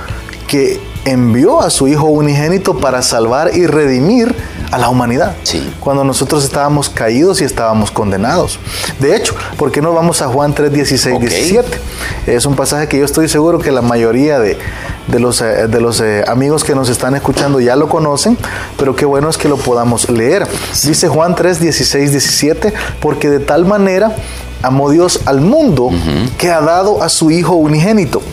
que 0.47 0.79
envió 1.05 1.61
a 1.61 1.69
su 1.69 1.87
Hijo 1.87 2.05
unigénito 2.05 2.77
para 2.77 3.01
salvar 3.01 3.55
y 3.55 3.65
redimir 3.65 4.35
a 4.73 4.79
la 4.79 4.89
humanidad. 4.89 5.35
Cuando 5.79 6.03
nosotros 6.03 6.43
estábamos 6.43 6.89
caídos 6.89 7.41
y 7.41 7.43
estábamos 7.43 7.91
condenados. 7.91 8.57
De 8.99 9.15
hecho, 9.15 9.35
¿por 9.55 9.71
qué 9.71 9.83
no 9.83 9.93
vamos 9.93 10.23
a 10.23 10.27
Juan 10.27 10.51
3, 10.51 10.73
16, 10.73 11.19
17? 11.19 11.79
Es 12.25 12.47
un 12.47 12.55
pasaje 12.55 12.87
que 12.87 12.97
yo 12.97 13.05
estoy 13.05 13.29
seguro 13.29 13.59
que 13.59 13.71
la 13.71 13.83
mayoría 13.83 14.39
de, 14.39 14.57
los, 15.19 15.41
eh, 15.41 15.67
de 15.67 15.79
los 15.79 16.01
eh, 16.01 16.23
amigos 16.27 16.63
que 16.63 16.73
nos 16.73 16.89
están 16.89 17.13
escuchando 17.13 17.59
ya 17.59 17.75
lo 17.75 17.87
conocen, 17.87 18.35
pero 18.75 18.95
qué 18.95 19.05
bueno 19.05 19.29
es 19.29 19.37
que 19.37 19.47
lo 19.47 19.57
podamos 19.57 20.09
leer. 20.09 20.47
Dice 20.83 21.07
Juan 21.07 21.35
3, 21.35 21.59
16, 21.59 22.09
17, 22.09 22.73
porque 22.99 23.29
de 23.29 23.41
tal 23.41 23.65
manera 23.65 24.15
amó 24.63 24.89
Dios 24.89 25.19
al 25.25 25.39
mundo 25.39 25.91
que 26.39 26.49
ha 26.49 26.61
dado 26.61 27.03
a 27.03 27.09
su 27.09 27.29
Hijo 27.29 27.53
unigénito 27.53 28.23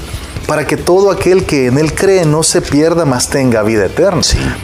para 0.46 0.66
que 0.66 0.76
todo 0.76 1.10
aquel 1.10 1.44
que 1.44 1.66
en 1.66 1.78
él 1.78 1.94
cree 1.94 2.25
no 2.25 2.42
se 2.42 2.60
pierda, 2.60 3.04
más 3.04 3.28
tenga 3.28 3.62
vida 3.62 3.87
eterna. 3.87 4.22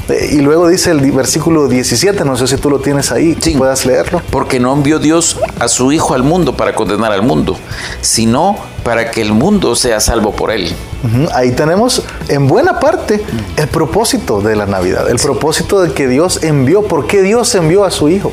Eh, 0.08 0.30
y 0.32 0.38
luego 0.38 0.68
dice 0.68 0.90
el 0.90 1.12
versículo 1.12 1.68
17, 1.68 2.24
no 2.24 2.36
sé 2.36 2.46
si 2.46 2.56
tú 2.56 2.70
lo 2.70 2.80
tienes 2.80 3.12
ahí, 3.12 3.36
puedas 3.56 3.86
leerlo. 3.86 4.22
Porque 4.30 4.60
no 4.60 4.72
envió 4.72 4.98
Dios 4.98 5.38
a 5.58 5.68
su 5.68 5.92
Hijo 5.92 6.14
al 6.14 6.22
mundo 6.22 6.56
para 6.56 6.74
condenar 6.74 7.12
al 7.12 7.22
mundo, 7.22 7.56
sino 8.00 8.56
para 8.86 9.10
que 9.10 9.20
el 9.20 9.32
mundo 9.32 9.74
sea 9.74 9.98
salvo 9.98 10.30
por 10.30 10.52
él. 10.52 10.72
Ahí 11.34 11.50
tenemos 11.50 12.04
en 12.28 12.46
buena 12.46 12.78
parte 12.78 13.20
el 13.56 13.66
propósito 13.66 14.40
de 14.40 14.54
la 14.54 14.66
Navidad, 14.66 15.10
el 15.10 15.16
propósito 15.16 15.80
de 15.80 15.92
que 15.92 16.06
Dios 16.06 16.44
envió, 16.44 16.82
¿por 16.84 17.08
qué 17.08 17.20
Dios 17.20 17.52
envió 17.56 17.84
a 17.84 17.90
su 17.90 18.08
Hijo 18.08 18.30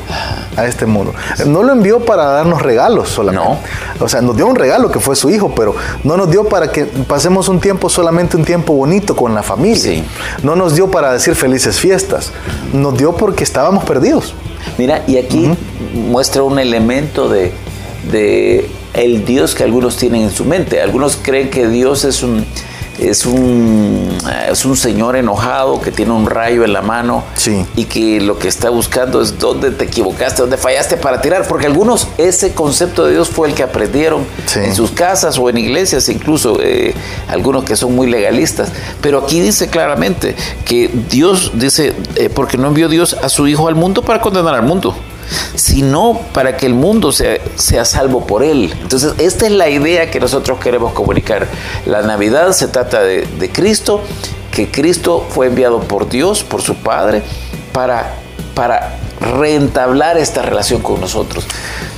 a 0.56 0.68
este 0.68 0.86
mundo? 0.86 1.16
No 1.48 1.64
lo 1.64 1.72
envió 1.72 2.06
para 2.06 2.26
darnos 2.26 2.62
regalos 2.62 3.10
solamente. 3.10 3.50
No. 3.50 4.06
O 4.06 4.08
sea, 4.08 4.22
nos 4.22 4.36
dio 4.38 4.46
un 4.46 4.56
regalo 4.56 4.92
que 4.92 5.00
fue 5.00 5.16
su 5.16 5.32
Hijo, 5.32 5.56
pero 5.56 5.76
no 6.04 6.18
nos 6.18 6.30
dio 6.30 6.44
para 6.44 6.72
que 6.72 6.86
pasemos 6.86 7.50
un 7.50 7.60
tiempo, 7.60 7.90
solamente 7.90 8.38
un 8.38 8.46
tiempo 8.46 8.74
bonito 8.74 9.16
con 9.16 9.34
la 9.34 9.42
familia. 9.42 10.04
No 10.44 10.56
nos 10.56 10.76
dio 10.76 10.92
para 10.92 11.12
decir 11.14 11.34
felices 11.34 11.80
fiestas, 11.80 12.32
nos 12.74 12.96
dio 12.96 13.14
porque 13.14 13.44
estábamos 13.44 13.86
perdidos. 13.86 14.36
Mira, 14.78 15.04
y 15.08 15.18
aquí 15.18 15.52
muestra 15.96 16.44
un 16.44 16.60
elemento 16.60 17.28
de, 17.28 17.52
de 18.12 18.70
el 18.94 19.26
Dios 19.26 19.56
que 19.56 19.64
algunos 19.64 19.98
tienen 19.98 20.24
en 20.24 20.32
su 20.32 20.46
mente. 20.46 20.82
Algunos 20.82 21.18
creen 21.18 21.50
que 21.50 21.68
Dios 21.68 22.06
es 22.06 22.24
un, 22.24 22.46
es 23.00 23.26
un, 23.26 24.18
es 24.50 24.66
un 24.66 24.78
señor 24.78 25.16
enojado 25.16 25.82
que 25.82 25.92
tiene 25.92 26.12
un 26.12 26.28
rayo 26.28 26.64
en 26.64 26.74
la 26.74 26.82
mano 26.82 27.24
y 27.76 27.86
que 27.86 28.22
lo 28.22 28.38
que 28.38 28.48
está 28.48 28.70
buscando 28.70 29.22
es 29.22 29.40
dónde 29.40 29.72
te 29.72 29.86
equivocaste, 29.86 30.42
dónde 30.42 30.58
fallaste 30.58 30.98
para 30.98 31.22
tirar, 31.22 31.48
porque 31.48 31.66
algunos 31.66 32.08
ese 32.18 32.54
concepto 32.54 33.06
de 33.06 33.14
Dios 33.14 33.30
fue 33.30 33.50
el 33.50 33.56
que 33.56 33.64
aprendieron 33.64 34.26
en 34.56 34.76
sus 34.76 34.92
casas 34.92 35.38
o 35.40 35.50
en 35.50 35.58
iglesias, 35.58 36.08
incluso 36.10 36.58
eh, 36.62 36.94
algunos 37.28 37.64
que 37.64 37.76
son 37.76 37.96
muy 37.96 38.10
legalistas. 38.10 38.72
Pero 39.02 39.20
aquí 39.20 39.40
dice 39.40 39.68
claramente 39.68 40.36
que 40.66 40.90
Dios 41.10 41.52
dice, 41.56 41.94
eh, 42.16 42.30
porque 42.30 42.58
no 42.58 42.68
envió 42.68 42.90
Dios 42.90 43.16
a 43.22 43.30
su 43.30 43.48
Hijo 43.48 43.68
al 43.68 43.76
mundo 43.76 44.04
para 44.04 44.22
condenar 44.22 44.56
al 44.56 44.64
mundo 44.64 44.96
sino 45.56 46.20
para 46.34 46.58
que 46.58 46.66
el 46.66 46.74
mundo 46.74 47.12
sea, 47.12 47.38
sea, 47.56 47.86
salvo 47.86 48.26
por 48.26 48.44
él. 48.44 48.74
Entonces, 48.82 49.14
esta 49.18 49.46
es 49.46 49.52
la 49.52 49.70
idea 49.70 50.12
que 50.12 50.20
nosotros 50.20 50.60
queremos 50.60 50.94
comunicar. 50.94 51.48
La 51.86 52.02
Navidad 52.02 52.52
se 52.52 52.68
trata 52.68 53.02
de, 53.02 53.52
Cristo, 53.52 54.02
que 54.52 54.70
Cristo 54.72 55.26
fue 55.30 55.48
enviado 55.48 55.80
por 55.82 56.10
Dios, 56.10 56.44
por 56.44 56.62
su 56.62 56.76
Padre, 56.76 57.24
para, 57.72 58.16
para 58.56 58.98
reentablar 59.20 60.18
esta 60.18 60.42
relación 60.42 60.82
con 60.82 61.00
nosotros. 61.00 61.46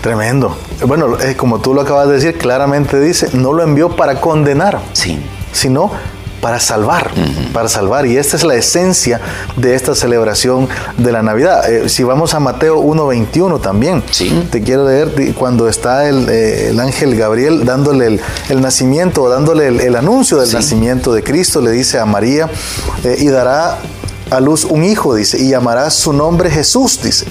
Tremendo. 0.01 0.57
Bueno, 0.85 1.17
como 1.37 1.59
tú 1.59 1.73
lo 1.73 1.81
acabas 1.81 2.07
de 2.07 2.15
decir, 2.15 2.37
claramente 2.37 2.99
dice, 2.99 3.29
no 3.33 3.53
lo 3.53 3.63
envió 3.63 3.95
para 3.95 4.21
condenar, 4.21 4.79
sí. 4.93 5.19
sino 5.51 5.91
para 6.41 6.59
salvar, 6.59 7.11
para 7.53 7.67
salvar. 7.69 8.05
Y 8.05 8.17
esta 8.17 8.37
es 8.37 8.43
la 8.43 8.55
esencia 8.55 9.19
de 9.55 9.75
esta 9.75 9.95
celebración 9.95 10.67
de 10.97 11.11
la 11.11 11.21
Navidad. 11.21 11.69
Eh, 11.69 11.89
si 11.89 12.03
vamos 12.03 12.33
a 12.33 12.39
Mateo 12.39 12.81
1.21 12.81 13.59
también, 13.61 14.03
te 14.51 14.61
quiero 14.61 14.87
leer 14.87 15.33
cuando 15.33 15.67
está 15.67 16.07
el, 16.07 16.27
eh, 16.29 16.75
ángel 16.79 17.15
Gabriel 17.15 17.65
dándole 17.65 18.19
el, 18.49 18.61
nacimiento, 18.61 19.27
dándole 19.29 19.67
el, 19.67 19.95
anuncio 19.95 20.37
del 20.37 20.51
nacimiento 20.51 21.13
de 21.13 21.23
Cristo, 21.23 21.61
le 21.61 21.71
dice 21.71 21.99
a 21.99 22.05
María, 22.05 22.49
eh, 23.03 23.17
y 23.19 23.27
dará 23.27 23.79
a 24.29 24.39
luz 24.39 24.65
un 24.65 24.83
hijo, 24.83 25.15
dice, 25.15 25.39
y 25.39 25.49
llamará 25.49 25.89
su 25.89 26.13
nombre 26.13 26.49
Jesús, 26.49 26.99
dice, 27.01 27.25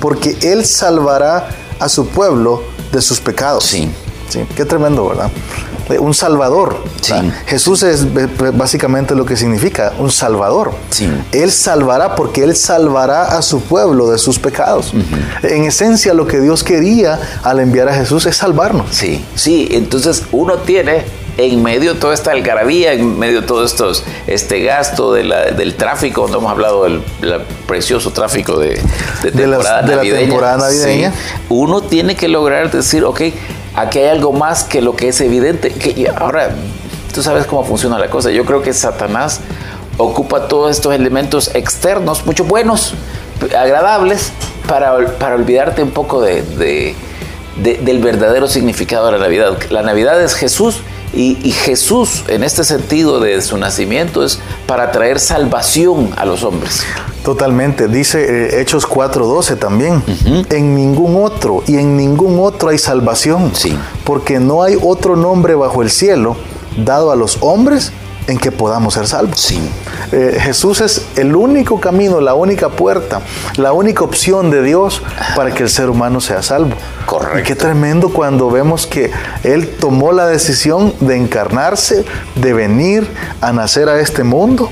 porque 0.00 0.36
él 0.42 0.64
salvará 0.64 1.48
a 1.78 1.88
su 1.88 2.06
pueblo 2.08 2.62
de 2.92 3.00
sus 3.00 3.20
pecados. 3.20 3.64
Sí. 3.64 3.90
sí. 4.28 4.44
Qué 4.56 4.64
tremendo, 4.64 5.08
¿verdad? 5.08 5.30
Eh, 5.90 5.98
un 5.98 6.14
salvador. 6.14 6.76
Jesús 7.46 7.82
es 7.82 8.06
básicamente 8.56 9.14
lo 9.14 9.26
que 9.26 9.36
significa, 9.36 9.92
un 9.98 10.10
salvador. 10.10 10.72
Él 11.32 11.52
salvará 11.52 12.14
porque 12.14 12.42
Él 12.42 12.56
salvará 12.56 13.24
a 13.36 13.42
su 13.42 13.60
pueblo 13.60 14.10
de 14.10 14.18
sus 14.18 14.38
pecados. 14.38 14.92
En 15.42 15.64
esencia 15.64 16.14
lo 16.14 16.26
que 16.26 16.40
Dios 16.40 16.64
quería 16.64 17.20
al 17.42 17.60
enviar 17.60 17.88
a 17.88 17.94
Jesús 17.94 18.26
es 18.26 18.36
salvarnos. 18.36 18.86
Sí, 18.90 19.24
sí, 19.34 19.68
entonces 19.70 20.22
uno 20.32 20.58
tiene 20.58 21.04
en 21.36 21.62
medio 21.62 21.94
de 21.94 22.00
toda 22.00 22.14
esta 22.14 22.30
algarabía, 22.30 22.92
en 22.92 23.18
medio 23.18 23.40
de 23.40 23.46
todo 23.46 23.64
estos, 23.64 24.04
este 24.26 24.62
gasto 24.62 25.12
del 25.12 25.74
tráfico, 25.74 26.22
donde 26.22 26.38
hemos 26.38 26.50
hablado 26.50 26.84
del, 26.84 27.02
precioso 27.66 28.10
tráfico 28.12 28.58
de, 28.58 28.80
temporada, 29.22 29.82
de, 29.82 29.96
la 29.96 30.02
temporada 30.02 30.56
navideña, 30.58 31.12
uno 31.48 31.82
tiene 31.82 32.14
que 32.14 32.28
lograr 32.28 32.70
decir, 32.70 33.04
ok, 33.04 33.20
aquí 33.74 33.98
hay 33.98 34.08
algo 34.08 34.32
más 34.32 34.64
que 34.64 34.80
lo 34.80 34.96
que 34.96 35.08
es 35.08 35.20
evidente. 35.20 35.70
Que 35.70 36.08
ahora, 36.14 36.50
tú 37.14 37.22
sabes 37.22 37.46
cómo 37.46 37.64
funciona 37.64 37.98
la 37.98 38.08
cosa. 38.08 38.30
Yo 38.30 38.44
creo 38.44 38.62
que 38.62 38.72
Satanás 38.72 39.40
ocupa 39.98 40.48
todos 40.48 40.70
estos 40.70 40.94
elementos 40.94 41.54
externos, 41.54 42.26
mucho 42.26 42.44
buenos, 42.44 42.94
agradables, 43.56 44.32
para, 44.66 44.96
para 45.18 45.34
olvidarte 45.34 45.82
un 45.82 45.90
poco 45.90 46.20
de, 46.20 46.94
del 47.56 47.98
verdadero 48.00 48.48
significado 48.48 49.06
de 49.06 49.12
la 49.12 49.18
Navidad. 49.18 49.56
La 49.70 49.82
Navidad 49.82 50.20
es 50.22 50.34
Jesús 50.34 50.80
y, 51.16 51.50
Jesús, 51.50 52.24
en 52.28 52.42
este 52.44 52.64
sentido 52.64 53.20
de 53.20 53.40
su 53.42 53.56
nacimiento, 53.56 54.24
es 54.24 54.40
para 54.66 54.92
traer 54.92 55.20
salvación 55.20 56.10
a 56.16 56.24
los 56.24 56.42
hombres. 56.42 56.82
Totalmente, 57.24 57.88
dice 57.88 58.22
eh, 58.22 58.60
Hechos 58.60 58.86
4:12 58.86 59.58
también. 59.58 60.02
En 60.50 60.74
ningún 60.74 61.22
otro 61.24 61.62
y 61.66 61.76
en 61.76 61.96
ningún 61.96 62.38
otro 62.38 62.68
hay 62.68 62.78
salvación. 62.78 63.52
Sí. 63.54 63.78
Porque 64.04 64.40
no 64.40 64.62
hay 64.62 64.76
otro 64.80 65.16
nombre 65.16 65.54
bajo 65.54 65.82
el 65.82 65.90
cielo 65.90 66.36
dado 66.76 67.12
a 67.12 67.16
los 67.16 67.38
hombres 67.40 67.92
en 68.26 68.38
que 68.38 68.52
podamos 68.52 68.94
ser 68.94 69.06
salvos. 69.06 69.40
Sí. 69.40 69.60
Eh, 70.12 70.38
Jesús 70.40 70.80
es 70.80 71.06
el 71.16 71.34
único 71.36 71.80
camino, 71.80 72.20
la 72.20 72.34
única 72.34 72.70
puerta, 72.70 73.20
la 73.56 73.72
única 73.72 74.04
opción 74.04 74.50
de 74.50 74.62
Dios 74.62 75.02
para 75.36 75.52
que 75.52 75.64
el 75.64 75.70
ser 75.70 75.90
humano 75.90 76.20
sea 76.20 76.42
salvo. 76.42 76.74
Correcto. 77.06 77.38
Y 77.38 77.42
qué 77.42 77.54
tremendo 77.54 78.12
cuando 78.12 78.50
vemos 78.50 78.86
que 78.86 79.10
Él 79.42 79.76
tomó 79.78 80.12
la 80.12 80.26
decisión 80.26 80.94
de 81.00 81.16
encarnarse, 81.16 82.04
de 82.34 82.52
venir 82.52 83.08
a 83.40 83.52
nacer 83.52 83.88
a 83.88 84.00
este 84.00 84.24
mundo 84.24 84.70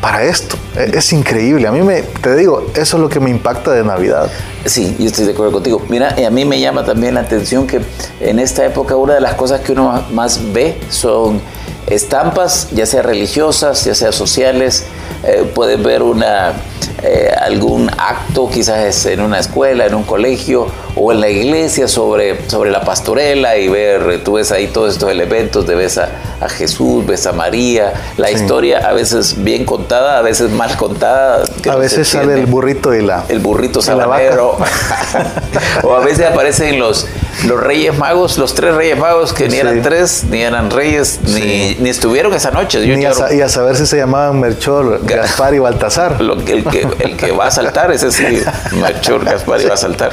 para 0.00 0.24
esto. 0.24 0.56
E, 0.76 0.96
es 0.96 1.12
increíble. 1.12 1.66
A 1.66 1.72
mí 1.72 1.82
me, 1.82 2.02
te 2.02 2.34
digo, 2.36 2.66
eso 2.74 2.96
es 2.96 3.02
lo 3.02 3.08
que 3.08 3.20
me 3.20 3.30
impacta 3.30 3.72
de 3.72 3.84
Navidad. 3.84 4.30
Sí, 4.64 4.96
yo 4.98 5.06
estoy 5.06 5.26
de 5.26 5.32
acuerdo 5.32 5.52
contigo. 5.52 5.82
Mira, 5.88 6.14
a 6.26 6.30
mí 6.30 6.44
me 6.44 6.60
llama 6.60 6.84
también 6.84 7.14
la 7.14 7.20
atención 7.20 7.66
que 7.66 7.80
en 8.20 8.38
esta 8.38 8.64
época 8.64 8.96
una 8.96 9.14
de 9.14 9.20
las 9.20 9.34
cosas 9.34 9.60
que 9.60 9.72
uno 9.72 10.04
más 10.12 10.52
ve 10.52 10.80
son 10.90 11.40
estampas, 11.90 12.68
ya 12.72 12.86
sea 12.86 13.02
religiosas, 13.02 13.84
ya 13.84 13.94
sea 13.94 14.12
sociales. 14.12 14.84
Eh, 15.24 15.50
puedes 15.52 15.82
ver 15.82 16.02
una, 16.02 16.52
eh, 17.02 17.32
algún 17.40 17.90
acto, 17.96 18.48
quizás 18.48 19.06
en 19.06 19.20
una 19.20 19.38
escuela, 19.40 19.86
en 19.86 19.94
un 19.94 20.04
colegio 20.04 20.68
o 20.94 21.12
en 21.12 21.20
la 21.20 21.28
iglesia 21.28 21.88
sobre, 21.88 22.48
sobre 22.48 22.70
la 22.70 22.82
pastorela 22.82 23.56
y 23.56 23.68
ver, 23.68 24.22
tú 24.24 24.34
ves 24.34 24.52
ahí 24.52 24.68
todos 24.68 24.94
estos 24.94 25.10
elementos, 25.10 25.66
de 25.66 25.74
ves 25.74 25.98
a, 25.98 26.08
Jesús, 26.48 27.04
ves 27.04 27.26
a 27.26 27.32
María, 27.32 27.92
la 28.16 28.30
historia 28.30 28.88
a 28.88 28.92
veces 28.92 29.42
bien 29.42 29.64
contada, 29.64 30.18
a 30.18 30.22
veces 30.22 30.50
mal 30.50 30.76
contada. 30.76 31.44
A 31.68 31.76
veces 31.76 32.08
sale 32.08 32.34
el 32.34 32.46
burrito 32.46 32.94
y 32.94 33.02
la... 33.02 33.24
El 33.28 33.40
burrito 33.40 33.82
sabanero. 33.82 34.56
o 35.82 35.94
a 35.94 36.00
veces 36.00 36.26
aparecen 36.26 36.78
los 36.78 37.06
los 37.46 37.60
Reyes 37.60 37.96
Magos, 37.96 38.38
los 38.38 38.54
tres 38.54 38.74
Reyes 38.74 38.98
Magos 38.98 39.32
que 39.32 39.48
ni 39.48 39.56
eran 39.56 39.82
tres, 39.82 40.24
ni 40.28 40.42
eran 40.42 40.70
reyes, 40.70 41.20
ni, 41.22 41.76
ni, 41.78 41.88
estuvieron 41.88 42.34
esa 42.34 42.50
noche. 42.50 42.84
y 42.84 43.40
a 43.40 43.48
saber 43.48 43.76
si 43.76 43.86
se 43.86 43.96
llamaban 43.96 44.40
Melchor, 44.40 45.00
Gaspar 45.04 45.54
y 45.54 45.58
Baltasar. 45.58 46.20
Lo, 46.20 46.34
el, 46.34 46.64
que, 46.64 46.86
el 46.98 47.16
que 47.16 47.32
va 47.32 47.46
a 47.46 47.50
saltar, 47.50 47.92
ese 47.92 48.10
sí, 48.10 48.24
Melchor, 48.72 49.24
Gaspar 49.24 49.60
y 49.60 49.66
va 49.66 49.74
a 49.74 49.78
saltar. 49.78 50.10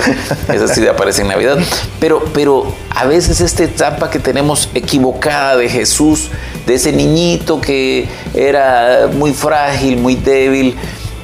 Ese 0.53 0.67
sí 0.67 0.88
aparece 0.88 1.22
en 1.22 1.29
Navidad. 1.29 1.58
Pero, 2.00 2.24
pero 2.34 2.74
a 2.91 3.05
veces 3.05 3.41
esta 3.41 3.63
etapa 3.63 4.10
que 4.10 4.20
tenemos 4.20 4.70
equivocada 4.74 5.58
de 5.58 5.70
Jesús, 5.70 6.29
de 6.67 6.75
ese 6.75 6.91
niñito 6.91 7.60
que 7.60 8.08
era 8.34 9.10
muy 9.12 9.34
frágil, 9.34 9.98
muy 9.98 10.15
débil, 10.15 10.77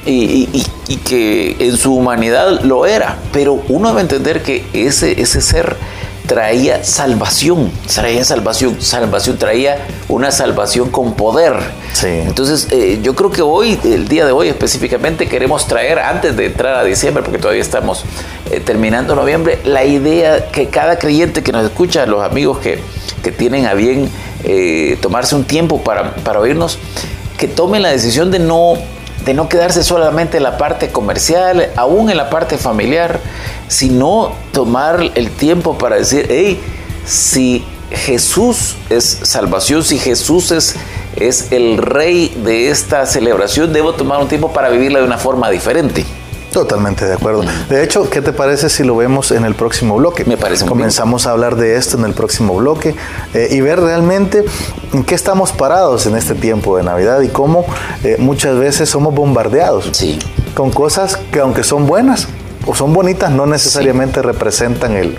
y, 0.04 0.64
que 1.04 1.56
en 1.58 1.76
su 1.76 1.94
humanidad 1.94 2.60
lo 2.62 2.86
era, 2.86 3.18
pero 3.32 3.54
uno 3.68 3.88
debe 3.88 4.02
entender 4.02 4.42
que 4.42 4.64
ese, 4.72 5.20
ese 5.20 5.40
ser 5.40 5.76
traía 6.26 6.84
salvación, 6.84 7.70
traía 7.92 8.24
salvación, 8.24 8.80
salvación, 8.80 9.38
traía 9.38 9.86
una 10.08 10.30
salvación 10.30 10.90
con 10.90 11.14
poder. 11.14 11.54
Entonces, 12.02 12.68
eh, 12.70 13.00
yo 13.02 13.14
creo 13.14 13.30
que 13.30 13.42
hoy, 13.42 13.78
el 13.84 14.08
día 14.08 14.24
de 14.24 14.32
hoy 14.32 14.48
específicamente, 14.48 15.28
queremos 15.28 15.66
traer, 15.66 15.98
antes 15.98 16.36
de 16.36 16.46
entrar 16.46 16.76
a 16.76 16.84
diciembre, 16.84 17.22
porque 17.22 17.38
todavía 17.38 17.62
estamos 17.62 18.04
eh, 18.50 18.60
terminando 18.60 19.14
noviembre, 19.14 19.58
la 19.64 19.84
idea 19.84 20.50
que 20.50 20.68
cada 20.68 20.98
creyente 20.98 21.42
que 21.42 21.52
nos 21.52 21.64
escucha, 21.64 22.06
los 22.06 22.22
amigos 22.24 22.58
que, 22.58 22.80
tienen 23.38 23.66
a 23.66 23.74
bien 23.74 24.10
eh, 24.42 24.98
tomarse 25.00 25.36
un 25.36 25.44
tiempo 25.44 25.82
para, 25.82 26.16
para 26.16 26.40
oírnos, 26.40 26.78
que 27.38 27.46
tomen 27.46 27.82
la 27.82 27.90
decisión 27.90 28.32
de 28.32 28.40
no 28.40 28.74
de 29.24 29.34
no 29.34 29.48
quedarse 29.48 29.82
solamente 29.82 30.38
en 30.38 30.42
la 30.42 30.58
parte 30.58 30.90
comercial, 30.90 31.70
aún 31.76 32.10
en 32.10 32.16
la 32.16 32.30
parte 32.30 32.58
familiar, 32.58 33.20
sino 33.68 34.32
tomar 34.52 35.00
el 35.14 35.30
tiempo 35.30 35.78
para 35.78 35.96
decir, 35.96 36.26
hey, 36.28 36.60
si 37.04 37.64
Jesús 37.90 38.76
es 38.90 39.04
salvación, 39.22 39.82
si 39.84 39.98
Jesús 39.98 40.50
es, 40.50 40.76
es 41.16 41.52
el 41.52 41.78
rey 41.78 42.34
de 42.44 42.70
esta 42.70 43.06
celebración, 43.06 43.72
debo 43.72 43.94
tomar 43.94 44.20
un 44.20 44.28
tiempo 44.28 44.52
para 44.52 44.68
vivirla 44.68 45.00
de 45.00 45.04
una 45.04 45.18
forma 45.18 45.50
diferente. 45.50 46.04
Totalmente 46.52 47.06
de 47.06 47.14
acuerdo. 47.14 47.44
De 47.70 47.82
hecho, 47.82 48.10
¿qué 48.10 48.20
te 48.20 48.32
parece 48.32 48.68
si 48.68 48.84
lo 48.84 48.94
vemos 48.94 49.30
en 49.30 49.46
el 49.46 49.54
próximo 49.54 49.96
bloque? 49.96 50.26
Me 50.26 50.36
parece 50.36 50.66
Comenzamos 50.66 51.26
a 51.26 51.30
hablar 51.30 51.56
de 51.56 51.76
esto 51.76 51.96
en 51.96 52.04
el 52.04 52.12
próximo 52.12 52.54
bloque 52.54 52.94
eh, 53.32 53.48
y 53.50 53.62
ver 53.62 53.80
realmente 53.80 54.44
en 54.92 55.02
qué 55.02 55.14
estamos 55.14 55.52
parados 55.52 56.04
en 56.04 56.14
este 56.14 56.34
tiempo 56.34 56.76
de 56.76 56.82
Navidad 56.82 57.22
y 57.22 57.28
cómo 57.28 57.64
eh, 58.04 58.16
muchas 58.18 58.58
veces 58.58 58.90
somos 58.90 59.14
bombardeados 59.14 59.88
sí. 59.92 60.18
con 60.54 60.70
cosas 60.70 61.16
que 61.16 61.40
aunque 61.40 61.64
son 61.64 61.86
buenas, 61.86 62.28
o 62.66 62.74
son 62.74 62.92
bonitas, 62.92 63.30
no 63.30 63.46
necesariamente 63.46 64.22
representan 64.22 64.96
el, 64.96 65.16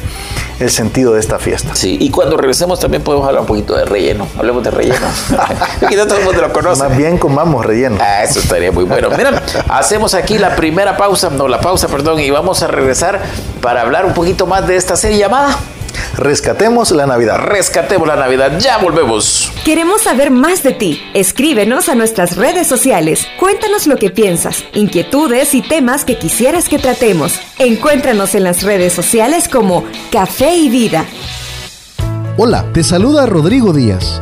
sentido 0.70 1.14
de 1.14 1.20
esta 1.20 1.40
fiesta. 1.40 1.76
Sí, 1.76 1.98
y 2.00 2.10
cuando 2.10 2.38
regresemos 2.38 2.80
también 2.80 3.04
podemos 3.04 3.28
hablar 3.28 3.42
un 3.42 3.48
poquito 3.48 3.76
de 3.76 3.84
relleno. 3.84 4.26
Hablemos 4.38 4.64
de 4.64 4.72
relleno. 4.72 5.06
Quizás 5.90 6.08
todo 6.08 6.20
el 6.20 6.24
mundo 6.24 6.42
lo 6.42 6.54
conoce. 6.54 6.82
Más 6.84 6.98
bien 6.98 7.18
comamos 7.18 7.66
relleno. 7.66 7.98
Ah, 8.00 8.24
eso 8.24 8.40
estaría 8.40 8.72
muy 8.72 8.86
bueno. 8.86 9.10
Mira, 9.10 9.44
hacemos 9.68 10.14
aquí 10.14 10.38
la 10.38 10.56
primera 10.56 10.96
pausa, 10.96 11.30
no, 11.32 11.50
la 11.50 11.60
pausa, 11.60 11.90
perdón, 11.90 12.22
y 12.22 12.30
vamos 12.32 12.64
a 12.64 12.68
regresar 12.68 13.20
para 13.62 13.82
hablar 13.82 14.06
un 14.06 14.14
poquito 14.14 14.48
más 14.48 14.66
de 14.66 14.78
esta 14.78 14.96
serie 14.96 15.18
llamada 15.18 15.58
Rescatemos 16.18 16.92
la 16.92 17.06
Navidad. 17.06 17.38
Rescatemos 17.38 18.08
la 18.08 18.16
Navidad. 18.16 18.60
Ya 18.60 18.78
volvemos. 18.78 19.52
Queremos 19.66 20.02
saber 20.02 20.32
más 20.32 20.64
de 20.64 20.74
ti. 20.74 21.02
Escríbenos 21.14 21.90
a 21.90 21.96
nuestras 21.96 22.36
redes 22.36 22.68
sociales. 22.68 23.28
Cuéntanos 23.40 23.88
lo 23.88 23.98
que 23.98 24.10
piensas, 24.10 24.64
inquietudes 24.74 25.54
y 25.54 25.62
temas 25.62 26.06
que 26.06 26.18
quisieras 26.18 26.70
que 26.70 26.80
tratemos. 26.80 27.40
Encuéntranos 27.60 28.36
en 28.36 28.44
las 28.44 28.64
redes 28.64 28.94
sociales 28.94 29.48
como 29.48 29.86
Café 30.12 30.56
y 30.56 30.70
Vida. 30.70 31.06
Hola, 32.38 32.66
te 32.74 32.84
saluda 32.84 33.26
Rodrigo 33.26 33.74
Díaz 33.74 34.22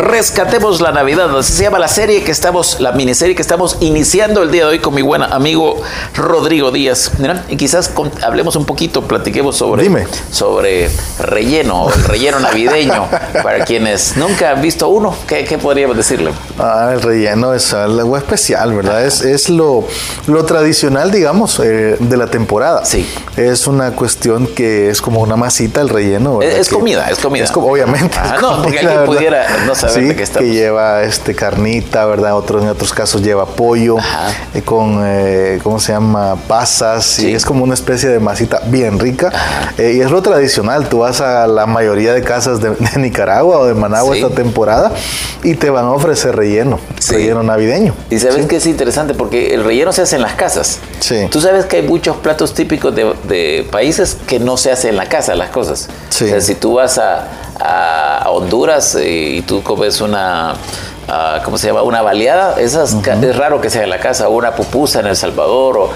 Rescatemos 0.00 0.82
la 0.82 0.92
Navidad, 0.92 1.34
así 1.38 1.54
se 1.54 1.62
llama 1.62 1.78
la 1.78 1.88
serie 1.88 2.22
que 2.22 2.30
estamos, 2.30 2.80
la 2.80 2.92
miniserie 2.92 3.34
que 3.34 3.40
estamos 3.40 3.78
iniciando 3.80 4.42
el 4.42 4.50
día 4.50 4.64
de 4.64 4.68
hoy 4.72 4.78
con 4.78 4.94
mi 4.94 5.00
buen 5.00 5.22
amigo 5.22 5.80
Rodrigo 6.14 6.70
Díaz. 6.70 7.12
Mira, 7.18 7.44
y 7.48 7.56
quizás 7.56 7.90
hablemos 8.22 8.56
un 8.56 8.66
poquito, 8.66 9.00
platiquemos 9.08 9.56
sobre, 9.56 9.84
Dime. 9.84 10.06
sobre 10.30 10.90
relleno, 11.18 11.88
el 11.88 12.04
relleno 12.04 12.40
navideño, 12.40 13.08
para 13.42 13.64
quienes 13.64 14.18
nunca 14.18 14.50
han 14.50 14.60
visto 14.60 14.86
uno, 14.88 15.16
¿qué, 15.26 15.46
qué 15.46 15.56
podríamos 15.56 15.96
decirle? 15.96 16.30
Ah, 16.58 16.90
el 16.92 17.00
relleno 17.00 17.54
es 17.54 17.72
algo 17.72 18.18
especial, 18.18 18.74
¿verdad? 18.74 19.02
Es, 19.02 19.22
es 19.22 19.48
lo, 19.48 19.88
lo 20.26 20.44
tradicional, 20.44 21.10
digamos, 21.10 21.58
eh, 21.60 21.96
de 21.98 22.16
la 22.18 22.26
temporada. 22.26 22.84
Sí. 22.84 23.08
Es 23.38 23.66
una 23.66 23.92
cuestión 23.92 24.46
que 24.46 24.90
es 24.90 25.00
como 25.00 25.20
una 25.22 25.36
masita 25.36 25.80
el 25.80 25.88
relleno. 25.88 26.42
Es, 26.42 26.48
¿verdad? 26.48 26.60
es 26.60 26.68
Que- 26.68 26.74
comida, 26.74 27.08
es 27.08 27.18
comida. 27.18 27.44
Es 27.44 27.52
obviamente. 27.56 28.18
Ah, 28.20 28.34
es 28.36 28.42
no, 28.42 28.62
porque 28.62 28.80
alguien 28.80 29.06
pudiera 29.06 29.46
no 29.66 29.74
saber 29.74 29.85
Sí, 29.88 30.10
estamos. 30.10 30.48
que 30.48 30.54
lleva 30.54 31.02
este 31.02 31.34
carnita, 31.34 32.04
¿verdad? 32.06 32.36
Otros, 32.36 32.62
en 32.62 32.68
otros 32.68 32.92
casos 32.92 33.22
lleva 33.22 33.46
pollo 33.46 33.96
eh, 34.54 34.62
con, 34.62 35.00
eh, 35.04 35.58
¿cómo 35.62 35.78
se 35.80 35.92
llama? 35.92 36.36
Pasas. 36.48 37.04
Sí. 37.04 37.28
Y 37.30 37.34
es 37.34 37.44
como 37.44 37.64
una 37.64 37.74
especie 37.74 38.08
de 38.08 38.20
masita 38.20 38.60
bien 38.66 38.98
rica. 38.98 39.32
Eh, 39.78 39.94
y 39.96 40.00
es 40.00 40.10
lo 40.10 40.22
tradicional. 40.22 40.88
Tú 40.88 40.98
vas 40.98 41.20
a 41.20 41.46
la 41.46 41.66
mayoría 41.66 42.12
de 42.12 42.22
casas 42.22 42.60
de, 42.60 42.70
de 42.70 42.98
Nicaragua 42.98 43.58
o 43.58 43.66
de 43.66 43.74
Managua 43.74 44.14
Sí. 44.14 44.22
esta 44.22 44.34
temporada 44.34 44.92
y 45.42 45.54
te 45.54 45.70
van 45.70 45.84
a 45.86 45.92
ofrecer 45.92 46.34
relleno, 46.36 46.78
Sí. 46.98 47.14
relleno 47.14 47.42
navideño. 47.42 47.94
Y 48.10 48.18
sabes 48.18 48.46
que 48.46 48.56
es 48.56 48.66
interesante 48.66 49.14
porque 49.14 49.54
el 49.54 49.64
relleno 49.64 49.92
se 49.92 50.02
hace 50.02 50.16
en 50.16 50.22
las 50.22 50.34
casas. 50.34 50.78
Sí. 51.00 51.26
Tú 51.30 51.40
sabes 51.40 51.66
que 51.66 51.76
hay 51.76 51.82
muchos 51.82 52.16
platos 52.16 52.54
típicos 52.54 52.94
de, 52.94 53.14
de 53.28 53.66
países 53.70 54.16
que 54.26 54.38
no 54.38 54.56
se 54.56 54.70
hacen 54.72 54.90
en 54.90 54.96
la 54.96 55.08
casa, 55.08 55.34
las 55.34 55.50
cosas. 55.50 55.88
Sí. 56.10 56.24
O 56.24 56.28
sea, 56.28 56.40
si 56.40 56.54
tú 56.54 56.74
vas 56.74 56.98
a, 56.98 57.28
a- 57.60 58.24
Honduras 58.30 58.96
y 59.02 59.42
tú 59.42 59.62
comes 59.62 60.00
una, 60.00 60.54
ah, 61.08 61.40
¿cómo 61.44 61.56
se 61.58 61.68
llama? 61.68 61.82
Una 61.82 62.02
baleada, 62.02 62.60
esas 62.60 62.94
es 62.94 63.36
raro 63.36 63.60
que 63.60 63.70
sea 63.70 63.84
en 63.84 63.90
la 63.90 63.98
casa, 64.00 64.28
o 64.28 64.32
una 64.32 64.54
pupusa 64.54 65.00
en 65.00 65.06
El 65.06 65.16
Salvador, 65.16 65.78
o 65.78 65.90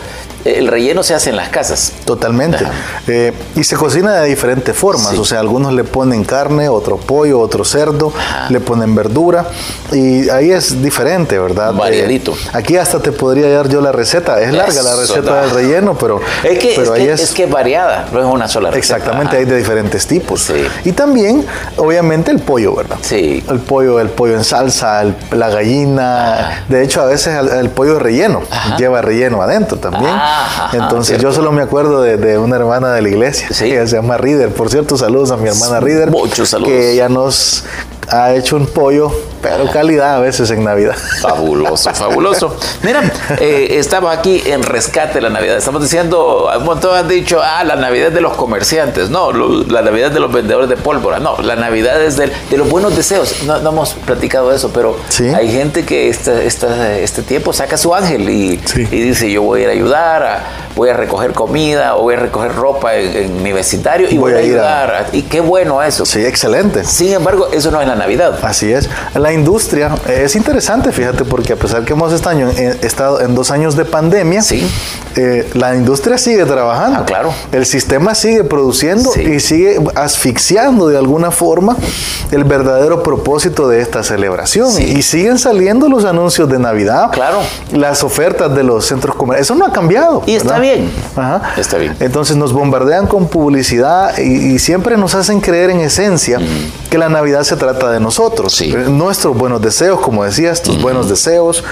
el 0.45 0.69
relleno 0.69 1.03
se 1.03 1.15
hace 1.15 1.31
en 1.31 1.37
las 1.37 1.49
casas. 1.49 1.93
Totalmente. 2.05 2.65
Eh, 3.07 3.33
y 3.57 3.65
se 3.65 3.77
cocina 3.77 4.15
de 4.17 4.29
diferentes 4.29 4.75
formas. 4.77 5.09
Sí. 5.11 5.19
O 5.19 5.25
sea, 5.25 5.41
algunos 5.41 5.73
le 5.73 5.85
ponen 5.85 6.25
carne, 6.25 6.69
otro 6.69 6.97
pollo, 6.97 7.41
otro 7.41 7.65
cerdo, 7.65 8.13
Ajá. 8.17 8.47
le 8.51 8.61
ponen 8.61 8.95
verdura. 8.95 9.47
Y 9.93 10.29
ahí 10.31 10.51
es 10.51 10.83
diferente, 10.83 11.39
¿verdad? 11.39 11.73
Variadito. 11.75 12.33
Eh, 12.33 12.37
aquí 12.53 12.77
hasta 12.77 13.01
te 13.01 13.13
podría 13.13 13.49
dar 13.51 13.69
yo 13.69 13.81
la 13.81 13.93
receta. 13.93 14.41
Es 14.41 14.53
larga 14.53 14.83
la 14.83 14.97
receta 14.97 15.43
del 15.43 15.51
relleno, 15.51 15.97
pero, 15.99 16.21
Es 16.45 16.59
que, 16.59 16.73
pero 16.77 16.95
es, 16.95 17.01
ahí 17.01 17.07
que, 17.07 17.13
es. 17.13 17.21
es 17.21 17.33
que 17.33 17.45
es 17.45 17.51
variada, 17.51 18.07
no 18.13 18.21
es 18.21 18.27
una 18.27 18.49
sola 18.49 18.71
receta. 18.71 18.97
Exactamente, 18.97 19.37
Ajá. 19.37 19.39
hay 19.39 19.45
de 19.45 19.57
diferentes 19.57 20.07
tipos. 20.07 20.43
Sí. 20.43 20.65
Y 20.85 20.93
también, 20.93 21.45
obviamente, 21.77 22.31
el 22.31 22.39
pollo, 22.41 22.75
¿verdad? 22.75 22.97
Sí. 23.03 23.45
El 23.49 23.59
pollo, 23.61 24.01
el 24.01 24.09
pollo 24.09 24.35
en 24.37 24.45
salsa, 24.45 25.03
el- 25.03 25.15
la 25.33 25.49
gallina. 25.51 26.65
De 26.69 26.83
hecho, 26.83 27.01
a 27.03 27.07
veces 27.07 27.35
el, 27.37 27.49
el 27.49 27.71
pollo 27.71 27.99
relleno 27.99 28.43
lleva 28.79 29.03
relleno 29.03 29.43
adentro 29.43 29.79
también. 29.79 30.11
Ajá, 30.31 30.71
Entonces, 30.77 31.07
cierto. 31.19 31.23
yo 31.29 31.33
solo 31.33 31.51
me 31.53 31.63
acuerdo 31.63 32.01
de, 32.03 32.17
de 32.17 32.39
una 32.39 32.57
hermana 32.57 32.93
de 32.93 33.03
la 33.03 33.09
iglesia 33.09 33.49
Sí. 33.51 33.71
que 33.71 33.87
se 33.89 33.97
llama 33.97 34.17
Rider. 34.17 34.51
Por 34.55 34.71
cierto, 34.71 34.97
saludos 34.97 35.31
a 35.31 35.37
mi 35.37 35.49
hermana 35.49 35.81
Rider. 35.81 36.11
Muchos 36.11 36.49
saludos. 36.51 36.71
Que 36.71 36.93
ella 36.93 37.09
nos 37.09 37.65
ha 38.09 38.33
hecho 38.35 38.57
un 38.57 38.67
pollo, 38.67 39.13
pero 39.43 39.67
calidad 39.71 40.17
a 40.17 40.21
veces 40.21 40.51
en 40.51 40.65
Navidad. 40.65 40.95
Fabuloso, 41.23 41.93
fabuloso. 41.95 42.57
Mira, 42.83 43.03
eh, 43.39 43.69
estamos 43.79 44.15
aquí 44.17 44.43
en 44.47 44.63
Rescate 44.63 45.15
de 45.15 45.21
la 45.23 45.31
Navidad. 45.31 45.57
Estamos 45.57 45.83
diciendo, 45.83 46.49
un 46.57 46.65
montón 46.65 46.97
han 46.97 47.09
dicho, 47.09 47.41
ah, 47.43 47.65
la 47.65 47.77
Navidad 47.77 48.11
de 48.13 48.21
los 48.21 48.37
comerciantes. 48.37 49.11
No, 49.11 49.33
lo- 49.33 49.65
la 49.65 49.83
Navidad 49.83 50.11
de 50.11 50.21
los 50.21 50.33
vendedores 50.33 50.69
de 50.69 50.77
pólvora. 50.77 51.19
No, 51.21 51.39
la 51.43 51.57
Navidad 51.57 52.03
es 52.03 52.17
del- 52.17 52.33
de, 52.51 52.57
los 52.59 52.69
buenos 52.69 52.97
deseos. 52.97 53.43
No, 53.45 53.59
no 53.59 53.71
hemos 53.71 53.95
platicado 53.95 54.51
de 54.51 54.57
eso, 54.57 54.71
pero 54.73 54.97
Sí. 55.09 55.29
hay 55.29 55.51
gente 55.51 55.85
que 55.85 56.09
esta- 56.09 56.43
esta- 56.43 56.97
este 56.99 57.23
tiempo 57.23 57.53
saca 57.53 57.77
su 57.77 57.95
ángel 57.95 58.29
y, 58.29 58.61
Sí. 58.65 58.83
y 58.91 59.01
dice, 59.03 59.31
yo 59.31 59.43
voy 59.43 59.61
a 59.61 59.63
ir 59.65 59.69
a 59.69 59.73
ayudar, 59.73 60.23
a- 60.23 60.45
voy 60.77 60.89
a 60.89 60.95
recoger 60.95 61.33
comida 61.33 61.97
o 61.97 62.03
voy 62.03 62.15
a 62.15 62.19
recoger 62.19 62.55
ropa 62.55 62.95
en, 62.97 63.17
en 63.17 63.43
mi 63.43 63.53
vecindario 63.53 64.09
y 64.11 64.19
voy, 64.19 64.33
a 64.35 64.39
ayudar. 64.39 65.07
Y 65.13 65.23
qué 65.23 65.41
bueno 65.41 65.83
eso. 65.83 66.05
Sí, 66.07 66.25
excelente. 66.25 66.85
Sin 66.85 67.13
embargo, 67.13 67.49
eso 67.53 67.71
no 67.71 67.81
es 67.81 67.89
la 67.89 67.97
Navidad. 67.97 68.39
Así 68.43 68.73
es. 68.73 68.89
La 69.15 69.30
industria 69.33 69.95
eh, 70.07 70.23
es 70.25 70.37
interesante, 70.37 70.93
fíjate, 70.93 71.25
porque 71.25 71.53
a 71.53 71.57
pesar 71.57 71.85
que 71.85 71.93
hemos 71.93 72.13
eh, 72.13 72.79
estado 72.83 73.21
en 73.21 73.35
dos 73.35 73.51
años 73.51 73.77
de 73.77 73.85
pandemia, 73.85 74.43
Sí. 74.43 74.67
eh, 75.17 75.49
la 75.55 75.75
industria 75.75 76.19
sigue 76.19 76.45
trabajando. 76.45 77.01
Ah, 77.01 77.05
claro. 77.05 77.33
El 77.53 77.67
sistema 77.67 78.15
sigue 78.15 78.45
produciendo 78.45 79.11
Sí. 79.13 79.23
y 79.23 79.41
sigue 79.41 79.81
asfixiando 79.95 80.89
de 80.89 80.99
alguna 80.99 81.31
forma 81.31 81.77
el 82.31 82.45
verdadero 82.45 83.03
propósito 83.03 83.69
de 83.69 83.81
esta 83.81 84.03
celebración. 84.03 84.71
Sí. 84.71 84.85
Y 84.85 85.03
siguen 85.03 85.39
saliendo 85.39 85.89
los 85.89 86.05
anuncios 86.05 86.49
de 86.49 86.59
Navidad, 86.59 87.11
Claro. 87.13 87.39
las 87.73 88.03
ofertas 88.05 88.55
de 88.55 88.63
los 88.63 88.87
centros 88.87 89.15
comerciales. 89.17 89.47
Eso 89.47 89.55
no 89.55 89.65
ha 89.67 89.73
cambiado. 89.73 90.23
Y 90.27 90.35
está 90.37 90.59
¿verdad? 90.59 90.63
bien. 90.63 90.91
Ajá. 91.17 91.53
Está 91.57 91.77
bien. 91.79 91.97
Entonces 92.01 92.37
nos 92.37 92.53
bombardean 92.53 93.07
con 93.07 93.29
publicidad 93.29 94.17
y, 94.19 94.55
y 94.55 94.59
siempre 94.59 94.97
nos 94.97 95.15
hacen 95.15 95.41
creer 95.41 95.71
en 95.71 95.81
esencia 95.81 96.39
que 96.91 96.99
la 96.99 97.09
Navidad 97.09 97.45
se 97.45 97.57
trata 97.57 97.91
de 97.91 98.01
nosotros. 98.01 98.55
Sí. 98.55 98.73
Eh, 98.73 98.87
Nuestros 98.89 99.37
buenos 99.37 99.63
deseos, 99.63 100.01
como 100.01 100.25
decías, 100.25 100.61
tus 100.63 100.81
buenos 100.83 101.09
deseos, 101.09 101.65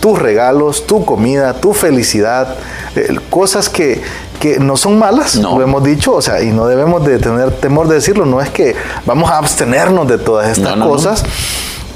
tus 0.00 0.18
regalos, 0.18 0.86
tu 0.86 1.04
comida, 1.04 1.54
tu 1.54 1.72
felicidad, 1.72 2.56
eh, 2.96 3.16
cosas 3.30 3.68
que, 3.68 4.02
que 4.40 4.58
no 4.58 4.76
son 4.76 4.98
malas, 4.98 5.36
No. 5.36 5.56
lo 5.56 5.62
hemos 5.64 5.82
dicho, 5.84 6.12
o 6.12 6.20
sea, 6.20 6.42
y 6.42 6.48
no 6.50 6.66
debemos 6.66 7.04
de 7.06 7.18
tener 7.18 7.52
temor 7.52 7.88
de 7.88 7.94
decirlo, 7.94 8.26
no 8.26 8.40
es 8.40 8.50
que 8.50 8.74
vamos 9.06 9.30
a 9.30 9.38
abstenernos 9.38 10.08
de 10.08 10.18
todas 10.18 10.48
estas 10.48 10.70
No, 10.70 10.76
no, 10.76 10.84
no. 10.86 10.90
cosas 10.90 11.24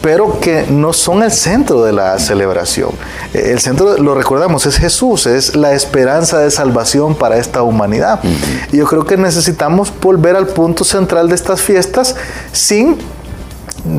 pero 0.02 0.38
que 0.40 0.64
no 0.68 0.92
son 0.92 1.22
el 1.22 1.30
centro 1.32 1.82
de 1.82 1.92
la 1.92 2.18
celebración. 2.18 2.90
Eh, 3.34 3.50
El 3.52 3.60
centro, 3.60 3.96
lo 3.98 4.14
recordamos, 4.14 4.64
es 4.66 4.76
Jesús, 4.76 5.26
es 5.26 5.56
la 5.56 5.72
esperanza 5.72 6.38
de 6.38 6.50
salvación 6.50 7.14
para 7.14 7.36
esta 7.38 7.62
humanidad. 7.62 8.20
Y 8.72 8.76
yo 8.78 8.86
creo 8.86 9.04
que 9.04 9.16
necesitamos 9.16 9.92
volver 10.00 10.36
al 10.36 10.46
punto 10.46 10.84
central 10.84 11.28
de 11.28 11.34
estas 11.34 11.60
fiestas 11.60 12.14
sin 12.52 12.96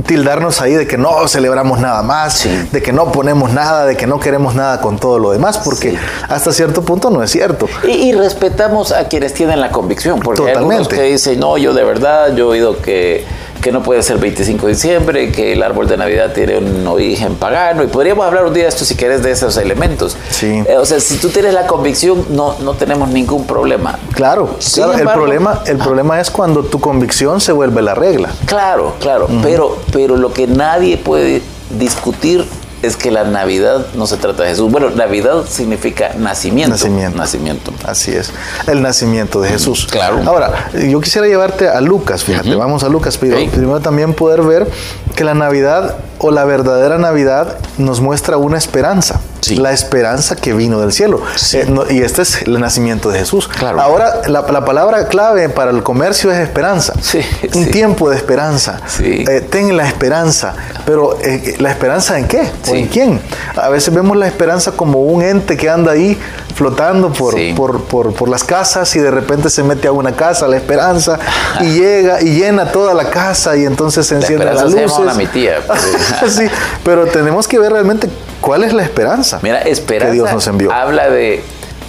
tildarnos 0.06 0.62
ahí 0.62 0.74
de 0.74 0.86
que 0.86 0.98
no 0.98 1.28
celebramos 1.28 1.80
nada 1.80 2.04
más, 2.04 2.34
Sí. 2.40 2.50
de 2.72 2.82
que 2.82 2.92
no 2.92 3.12
ponemos 3.12 3.52
nada, 3.54 3.86
de 3.86 3.96
que 3.98 4.06
no 4.06 4.20
queremos 4.20 4.54
nada 4.54 4.82
con 4.82 5.00
todo 5.00 5.18
lo 5.20 5.32
demás, 5.32 5.58
porque 5.60 5.92
Sí. 5.92 5.98
hasta 6.28 6.52
cierto 6.52 6.84
punto 6.84 7.10
no 7.10 7.24
es 7.24 7.32
cierto. 7.32 7.68
Y, 7.88 7.92
y 7.92 8.12
respetamos 8.12 8.92
a 8.92 9.08
quienes 9.08 9.34
tienen 9.34 9.60
la 9.62 9.72
convicción, 9.72 10.20
porque 10.20 10.44
hay 10.44 10.50
algunos 10.50 10.80
Totalmente. 10.90 10.96
que 11.08 11.12
dicen, 11.14 11.40
no, 11.40 11.58
yo 11.58 11.74
de 11.74 11.84
verdad, 11.84 12.36
yo 12.36 12.46
he 12.54 12.58
oído 12.58 12.82
que, 12.82 13.26
que 13.62 13.72
no 13.72 13.84
puede 13.84 14.02
ser 14.04 14.18
25 14.18 14.68
de 14.68 14.74
diciembre, 14.74 15.32
que 15.32 15.54
el 15.54 15.64
árbol 15.64 15.88
de 15.88 15.98
Navidad 15.98 16.32
tiene 16.34 16.58
un 16.58 16.88
origen 16.88 17.36
pagano, 17.36 17.84
y 17.84 17.88
podríamos 17.88 18.26
hablar 18.26 18.46
un 18.46 18.54
día 18.54 18.64
de 18.64 18.70
esto 18.70 18.86
si 18.86 18.96
quieres 18.96 19.22
de 19.24 19.32
esos 19.32 19.58
elementos. 19.58 20.16
Sí. 20.30 20.64
Eh, 20.68 20.78
o 20.78 20.86
sea, 20.86 21.00
si 21.00 21.18
tú 21.18 21.30
tienes 21.30 21.54
la 21.54 21.68
convicción, 21.68 22.26
no, 22.30 22.56
no 22.60 22.74
tenemos 22.74 23.10
ningún 23.10 23.46
problema. 23.46 23.98
Claro, 24.14 24.56
claro, 24.74 24.94
el 24.94 25.08
problema, 25.08 25.62
el 25.66 25.80
Ah. 25.80 25.84
problema 25.84 26.20
es 26.20 26.30
cuando 26.32 26.64
tu 26.64 26.80
convicción 26.80 27.42
se 27.42 27.52
vuelve 27.52 27.82
la 27.82 27.96
regla. 27.96 28.30
Claro, 28.46 28.96
claro, 29.00 29.28
pero, 29.44 29.78
pero 29.92 30.16
lo 30.18 30.32
que 30.34 30.48
nadie 30.48 30.98
puede 30.98 31.42
discutir 31.70 32.46
es 32.82 32.96
que 32.96 33.12
la 33.12 33.24
Navidad 33.24 33.88
no 33.96 34.08
se 34.08 34.18
trata 34.18 34.44
de 34.44 34.50
Jesús. 34.50 34.72
Bueno, 34.72 34.90
Navidad 34.90 35.46
significa 35.48 36.14
nacimiento. 36.18 36.72
Nacimiento. 36.72 37.18
Nacimiento. 37.18 37.74
Así 37.86 38.12
es, 38.12 38.32
el 38.68 38.82
nacimiento 38.82 39.42
de 39.42 39.50
Jesús. 39.50 39.88
Claro. 39.90 40.22
Ahora, 40.26 40.70
yo 40.74 41.00
quisiera 41.02 41.28
llevarte 41.28 41.68
a 41.68 41.82
Lucas, 41.82 42.24
fíjate, 42.24 42.56
vamos 42.56 42.84
a 42.84 42.90
Lucas, 42.90 43.18
pero 43.18 43.38
primero 43.52 43.80
también 43.80 44.14
poder 44.14 44.42
ver 44.42 44.68
que 45.16 45.24
la 45.24 45.34
Navidad 45.34 45.98
o 46.20 46.32
la 46.32 46.46
verdadera 46.46 46.98
Navidad 46.98 47.58
nos 47.78 48.02
muestra 48.02 48.38
una 48.38 48.58
esperanza. 48.58 49.20
Sí. 49.42 49.56
La 49.56 49.72
esperanza 49.72 50.36
que 50.36 50.54
vino 50.54 50.82
del 50.82 50.92
cielo. 50.92 51.22
Sí. 51.38 51.58
Eh, 51.60 51.66
no- 51.70 51.90
y 51.90 52.02
este 52.02 52.24
es 52.24 52.42
el 52.42 52.60
nacimiento 52.60 53.10
de 53.10 53.20
Jesús. 53.20 53.48
Claro. 53.48 53.80
Ahora, 53.80 54.22
la, 54.28 54.42
la 54.42 54.66
palabra 54.66 55.08
clave 55.08 55.48
para 55.48 55.72
el 55.72 55.82
comercio 55.82 56.30
es 56.32 56.40
esperanza. 56.40 56.94
Sí, 57.02 57.22
Un 57.56 57.72
tiempo 57.72 58.10
de 58.10 58.18
esperanza. 58.18 58.82
Sí. 58.88 59.24
Eh, 59.28 59.40
ten 59.50 59.76
la 59.78 59.88
esperanza. 59.88 60.54
Pero, 60.86 61.18
eh, 61.22 61.56
¿la 61.60 61.72
esperanza 61.72 62.20
en 62.20 62.28
qué? 62.28 62.42
¿O 62.42 62.72
Sí. 62.72 62.80
en 62.80 62.88
quién? 62.88 63.22
A 63.56 63.70
veces 63.70 63.94
vemos 63.94 64.18
la 64.18 64.28
esperanza 64.28 64.74
como 64.74 65.00
un 65.00 65.22
ente 65.24 65.56
que 65.56 65.70
anda 65.70 65.94
ahí 65.94 66.18
flotando 66.56 67.14
por, 67.14 67.36
por, 67.56 67.84
por, 67.86 68.14
por 68.14 68.28
las 68.28 68.44
casas 68.44 68.94
y 68.98 69.00
de 69.00 69.10
repente 69.10 69.50
se 69.50 69.64
mete 69.64 69.88
a 69.88 69.94
una 69.94 70.12
casa, 70.12 70.46
la 70.50 70.58
esperanza, 70.58 71.18
y 71.62 71.72
llega 71.80 72.22
y 72.22 72.32
llena 72.38 72.70
toda 72.74 72.94
la 72.94 73.10
casa 73.10 73.56
y 73.56 73.64
entonces 73.64 74.06
se 74.06 74.16
La 74.16 74.20
encienden 74.20 74.48
las 74.50 74.60
se 74.60 74.66
luces. 74.66 74.82
llama 74.92 74.98
una 75.00 75.14
mi 75.14 75.28
tía. 75.28 75.60
sí, 76.30 76.44
pero 76.84 77.06
tenemos 77.08 77.48
que 77.48 77.60
ver 77.60 77.72
realmente 77.72 78.10
cuál 78.42 78.64
es 78.64 78.74
la 78.74 78.84
esperanza 78.84 79.40
Mira, 79.42 79.62
esperanza 79.62 80.12
que 80.12 80.14
Dios 80.14 80.32
nos 80.32 80.48
envió. 80.48 80.72
habla 80.72 81.10
de 81.10 81.44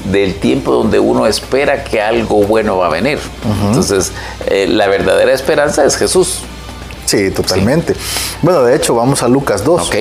del 0.05 0.37
tiempo 0.37 0.73
donde 0.73 0.99
uno 0.99 1.27
espera 1.27 1.85
que 1.85 2.01
algo 2.01 2.43
bueno 2.45 2.79
va 2.79 2.87
a 2.87 2.89
venir. 2.89 3.19
Entonces, 3.67 4.13
eh, 4.47 4.67
la 4.67 4.89
verdadera 4.89 5.31
esperanza 5.35 5.85
es 5.85 5.95
Jesús. 5.97 6.39
Sí, 7.05 7.31
totalmente. 7.33 7.95
Bueno, 8.41 8.63
de 8.63 8.75
hecho, 8.77 8.95
vamos 8.95 9.23
a 9.23 9.29
Lucas 9.29 9.63
2. 9.63 9.89
Ok. 9.89 9.95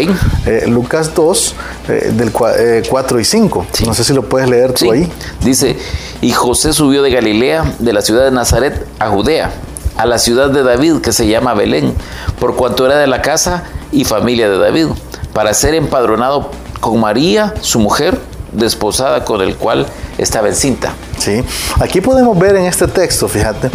Eh, 0.46 0.64
Lucas 0.68 1.14
2, 1.14 1.56
eh, 1.90 2.12
del 2.14 2.32
4 2.32 3.20
y 3.20 3.26
5. 3.26 3.66
Sí. 3.74 3.84
No 3.86 3.94
sé 3.94 4.06
si 4.06 4.14
lo 4.14 4.24
puedes 4.30 4.50
leer 4.50 4.72
tú 4.72 4.86
Sí. 4.86 4.90
ahí. 4.90 5.12
Dice, 5.44 5.76
y 6.22 6.32
José 6.32 6.72
subió 6.72 7.02
de 7.02 7.12
Galilea, 7.12 7.74
de 7.80 7.92
la 7.92 8.02
ciudad 8.02 8.24
de 8.24 8.32
Nazaret, 8.32 8.86
a 9.00 9.10
Judea, 9.10 9.52
a 9.98 10.06
la 10.06 10.18
ciudad 10.18 10.50
de 10.50 10.64
David, 10.64 11.02
que 11.02 11.12
se 11.12 11.28
llama 11.28 11.56
Belén, 11.56 11.94
por 12.40 12.56
cuanto 12.56 12.86
era 12.86 12.98
de 12.98 13.08
la 13.08 13.22
casa 13.22 13.64
y 13.91 14.06
familia 14.06 14.49
de 14.49 14.58
David, 14.58 14.88
para 15.34 15.54
ser 15.54 15.75
empadronado 15.75 16.52
con 16.80 16.99
María, 16.99 17.54
su 17.62 17.80
mujer, 17.80 18.19
desposada 18.52 19.25
con 19.25 19.41
el 19.41 19.56
cual 19.56 19.86
estaba 20.17 20.47
encinta. 20.47 20.93
Sí, 21.20 21.44
aquí 21.80 22.02
podemos 22.02 22.38
ver 22.40 22.56
en 22.56 22.66
este 22.66 22.88
texto, 22.88 23.28
fíjate, 23.28 23.70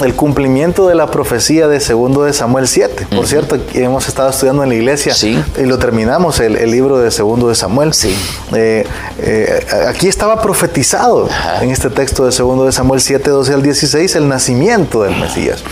el 0.00 0.14
cumplimiento 0.14 0.86
de 0.86 0.94
la 0.94 1.10
profecía 1.10 1.66
de 1.66 1.80
segundo 1.80 2.24
de 2.24 2.32
Samuel 2.32 2.68
7. 2.68 3.06
Por 3.14 3.26
cierto, 3.26 3.56
hemos 3.74 4.06
estado 4.08 4.30
estudiando 4.30 4.62
en 4.62 4.68
la 4.68 4.74
iglesia 4.74 5.14
Sí. 5.14 5.42
y 5.58 5.62
lo 5.62 5.78
terminamos, 5.78 6.40
el, 6.40 6.56
el 6.56 6.70
libro 6.70 6.98
de 6.98 7.10
segundo 7.10 7.48
de 7.48 7.54
Samuel. 7.54 7.94
Sí. 7.94 8.14
Eh, 8.54 8.86
eh, 9.18 9.66
aquí 9.88 10.08
estaba 10.08 10.40
profetizado 10.42 11.26
Ajá. 11.30 11.62
en 11.64 11.70
este 11.70 11.90
texto 11.90 12.24
de 12.26 12.32
segundo 12.32 12.64
de 12.66 12.72
Samuel 12.72 13.00
7, 13.00 13.30
12 13.30 13.54
al 13.54 13.62
16, 13.62 14.14
el 14.16 14.28
nacimiento 14.28 15.02
del 15.02 15.16
Mesías. 15.16 15.62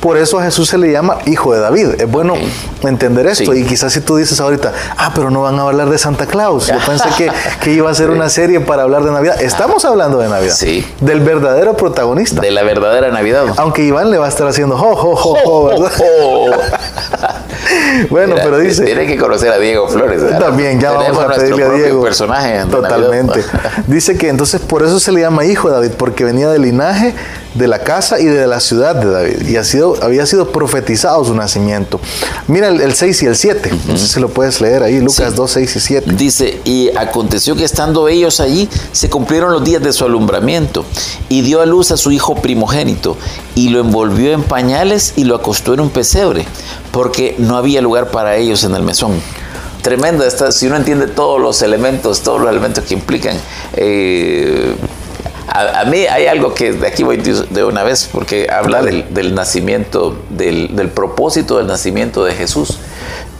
Por 0.00 0.16
eso 0.16 0.38
a 0.38 0.44
Jesús 0.44 0.68
se 0.68 0.78
le 0.78 0.90
llama 0.90 1.18
hijo 1.26 1.52
de 1.52 1.60
David. 1.60 1.88
Es 2.00 2.10
bueno 2.10 2.34
entender 2.82 3.26
esto 3.26 3.54
y 3.54 3.64
quizás 3.64 3.92
si 3.92 4.00
tú 4.00 4.16
dices 4.16 4.40
ahorita, 4.40 4.72
ah, 4.96 5.12
pero 5.14 5.30
no 5.30 5.42
van 5.42 5.58
a 5.58 5.62
hablar 5.62 5.90
de 5.90 5.98
Santa 5.98 6.26
Claus. 6.26 6.66
Yo 6.68 6.78
pensé 6.86 7.08
que, 7.16 7.30
que 7.60 7.72
iba 7.72 7.90
a 7.90 7.94
ser 7.94 8.10
una 8.10 8.28
serie 8.30 8.60
para 8.60 8.82
hablar 8.82 9.04
de 9.04 9.10
Navidad. 9.10 9.40
Estamos 9.42 9.84
hablando 9.84 10.18
de 10.18 10.28
Navidad. 10.28 10.54
Sí. 10.54 10.77
Del 11.00 11.20
verdadero 11.20 11.76
protagonista. 11.76 12.40
De 12.40 12.50
la 12.50 12.62
verdadera 12.62 13.10
Navidad. 13.10 13.46
Aunque 13.56 13.82
Iván 13.84 14.10
le 14.10 14.18
va 14.18 14.26
a 14.26 14.28
estar 14.28 14.46
haciendo 14.46 14.76
jo, 14.76 14.94
jo, 14.96 15.16
jo, 15.16 15.36
jo, 15.44 15.64
¿verdad? 15.66 15.92
Oh. 16.22 16.50
Bueno, 18.10 18.34
Mira, 18.34 18.44
pero 18.44 18.58
dice. 18.58 18.84
Tiene 18.84 19.06
que 19.06 19.18
conocer 19.18 19.50
a 19.52 19.58
Diego 19.58 19.88
Flores. 19.88 20.22
¿verdad? 20.22 20.38
También, 20.38 20.80
ya 20.80 20.96
Tenemos 20.96 21.18
vamos 21.18 21.36
a 21.36 21.40
pedirle 21.40 21.64
a 21.64 21.70
Diego. 21.70 22.02
personaje 22.02 22.64
Totalmente. 22.70 23.40
Navidad. 23.40 23.84
Dice 23.86 24.16
que 24.16 24.28
entonces 24.28 24.60
por 24.60 24.82
eso 24.82 24.98
se 25.00 25.12
le 25.12 25.20
llama 25.20 25.44
hijo 25.44 25.68
David, 25.68 25.92
porque 25.98 26.24
venía 26.24 26.48
del 26.48 26.62
linaje 26.62 27.14
de 27.54 27.66
la 27.66 27.80
casa 27.80 28.20
y 28.20 28.24
de 28.26 28.46
la 28.46 28.60
ciudad 28.60 28.94
de 28.94 29.10
David. 29.10 29.48
Y 29.48 29.56
ha 29.56 29.64
sido, 29.64 29.96
había 30.02 30.26
sido 30.26 30.52
profetizado 30.52 31.24
su 31.24 31.34
nacimiento. 31.34 32.00
Mira 32.46 32.68
el, 32.68 32.80
el 32.80 32.94
6 32.94 33.22
y 33.22 33.26
el 33.26 33.36
7. 33.36 33.70
No 33.88 33.96
sé 33.96 34.06
si 34.06 34.20
lo 34.20 34.28
puedes 34.28 34.60
leer 34.60 34.82
ahí, 34.82 35.00
Lucas 35.00 35.30
Sí. 35.30 35.36
2, 35.36 35.50
6 35.50 35.76
y 35.76 35.80
7. 35.80 36.12
Dice, 36.14 36.60
y 36.64 36.90
aconteció 36.96 37.56
que 37.56 37.64
estando 37.64 38.08
ellos 38.08 38.40
allí, 38.40 38.68
se 38.92 39.08
cumplieron 39.10 39.52
los 39.52 39.64
días 39.64 39.82
de 39.82 39.92
su 39.92 40.04
alumbramiento, 40.04 40.84
y 41.28 41.40
dio 41.42 41.60
a 41.62 41.66
luz 41.66 41.90
a 41.90 41.96
su 41.96 42.10
hijo 42.12 42.36
primogénito, 42.36 43.16
y 43.54 43.70
lo 43.70 43.80
envolvió 43.80 44.32
en 44.32 44.42
pañales 44.42 45.14
y 45.16 45.24
lo 45.24 45.34
acostó 45.34 45.74
en 45.74 45.80
un 45.80 45.90
pesebre, 45.90 46.44
porque 46.92 47.34
no 47.38 47.56
había 47.56 47.80
lugar 47.80 48.10
para 48.10 48.36
ellos 48.36 48.62
en 48.64 48.74
el 48.74 48.82
mesón. 48.82 49.12
Tremenda 49.82 50.26
esta, 50.26 50.52
si 50.52 50.66
uno 50.66 50.76
entiende 50.76 51.06
todos 51.06 51.40
los 51.40 51.62
elementos, 51.62 52.20
todos 52.22 52.40
los 52.40 52.50
elementos 52.50 52.84
que 52.84 52.94
implican. 52.94 53.36
eh, 53.74 54.74
a, 55.48 55.80
a 55.80 55.84
mí 55.84 56.06
hay 56.06 56.26
algo 56.26 56.54
que 56.54 56.72
de 56.72 56.86
aquí 56.86 57.02
voy 57.02 57.16
de 57.16 57.64
una 57.64 57.82
vez, 57.82 58.08
porque 58.12 58.48
habla 58.50 58.82
del, 58.82 59.12
del 59.12 59.34
nacimiento, 59.34 60.16
del, 60.30 60.76
del 60.76 60.88
propósito 60.90 61.58
del 61.58 61.66
nacimiento 61.66 62.24
de 62.24 62.34
Jesús, 62.34 62.78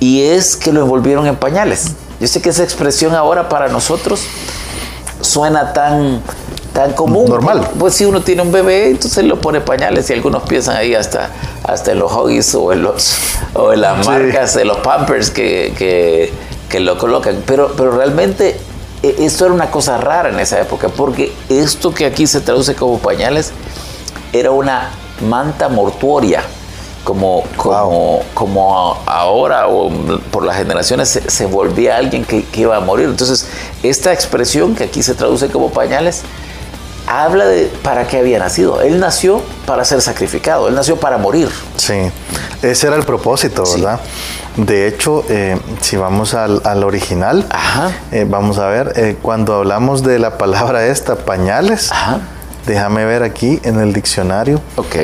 y 0.01 0.23
es 0.23 0.57
que 0.57 0.73
lo 0.73 0.83
envolvieron 0.83 1.27
en 1.27 1.37
pañales. 1.37 1.93
Yo 2.21 2.27
sé 2.27 2.41
que 2.43 2.49
esa 2.49 2.65
expresión 2.65 3.15
ahora 3.15 3.49
para 3.49 3.69
nosotros 3.69 4.23
suena 5.21 5.73
tan, 5.73 6.21
tan 6.73 6.93
común. 6.93 7.29
Normal. 7.29 7.69
Pues 7.79 7.95
si 7.95 8.05
uno 8.05 8.23
tiene 8.23 8.43
un 8.43 8.53
bebé, 8.53 8.91
entonces 8.91 9.25
lo 9.25 9.41
pone 9.41 9.61
pañales 9.61 10.09
y 10.11 10.13
algunos 10.15 10.43
piensan 10.45 10.77
ahí 10.77 10.95
hasta, 10.95 11.31
hasta 11.65 11.93
en 11.93 11.99
los 11.99 12.13
huggies 12.13 12.55
o 12.55 12.73
en, 12.73 12.83
los, 12.83 13.15
o 13.55 13.73
en 13.73 13.81
las 13.81 14.05
Sí. 14.05 14.11
marcas 14.11 14.55
de 14.55 14.65
los 14.65 14.79
pampers 14.79 15.31
que, 15.31 15.75
que, 15.77 16.33
que 16.69 16.81
lo 16.81 16.99
colocan. 16.99 17.43
Pero, 17.47 17.73
pero 17.77 17.93
realmente 17.93 18.59
esto 19.03 19.45
era 19.47 19.55
una 19.55 19.71
cosa 19.71 19.99
rara 19.99 20.29
en 20.31 20.41
esa 20.41 20.61
época, 20.61 20.89
porque 20.89 21.33
esto 21.49 21.93
que 21.95 22.07
aquí 22.07 22.27
se 22.27 22.41
traduce 22.41 22.75
como 22.75 22.99
pañales 22.99 23.53
era 24.33 24.51
una 24.51 24.91
manta 25.29 25.69
mortuoria. 25.69 26.43
Como, 27.05 27.45
como, 27.57 28.21
como 28.35 28.99
ahora 29.07 29.67
o 29.69 29.89
por 30.31 30.45
las 30.45 30.57
generaciones 30.57 31.09
se, 31.09 31.31
se 31.31 31.47
volvía 31.47 31.97
alguien 31.97 32.23
que, 32.23 32.45
que 32.45 32.61
iba 32.63 32.77
a 32.77 32.81
morir. 32.81 33.07
Entonces, 33.07 33.47
esta 33.83 34.13
expresión 34.13 34.75
que 34.75 34.85
aquí 34.85 35.03
se 35.03 35.15
traduce 35.15 35.49
como 35.49 35.71
pañales, 35.71 36.21
habla 37.07 37.47
de 37.47 37.73
para 37.83 38.07
qué 38.07 38.19
había 38.19 38.39
nacido. 38.39 38.83
Él 38.83 39.01
nació 39.01 39.43
para 39.65 39.87
ser 39.87 40.03
sacrificado, 40.03 40.69
él 40.69 40.75
nació 40.75 40.97
para 40.97 41.17
morir. 41.17 41.49
Sí, 41.77 41.95
ese 42.61 42.87
era 42.87 42.97
el 42.97 43.05
propósito, 43.05 43.65
Sí. 43.65 43.83
De 44.59 44.89
hecho, 44.89 45.25
eh, 45.29 45.57
si 45.81 45.97
vamos 45.97 46.35
al, 46.35 46.61
al 46.65 46.83
original, 46.83 47.47
Ajá. 47.49 47.93
eh, 48.11 48.27
vamos 48.29 48.59
a 48.59 48.67
ver, 48.67 48.93
eh, 48.97 49.17
cuando 49.23 49.55
hablamos 49.55 50.03
de 50.03 50.19
la 50.19 50.37
palabra 50.37 50.85
esta, 50.87 51.15
pañales, 51.15 51.93
Ajá. 51.93 52.19
déjame 52.67 53.05
ver 53.05 53.23
aquí 53.23 53.61
en 53.63 53.79
el 53.79 53.93
diccionario. 53.93 54.61
Ok. 54.77 54.97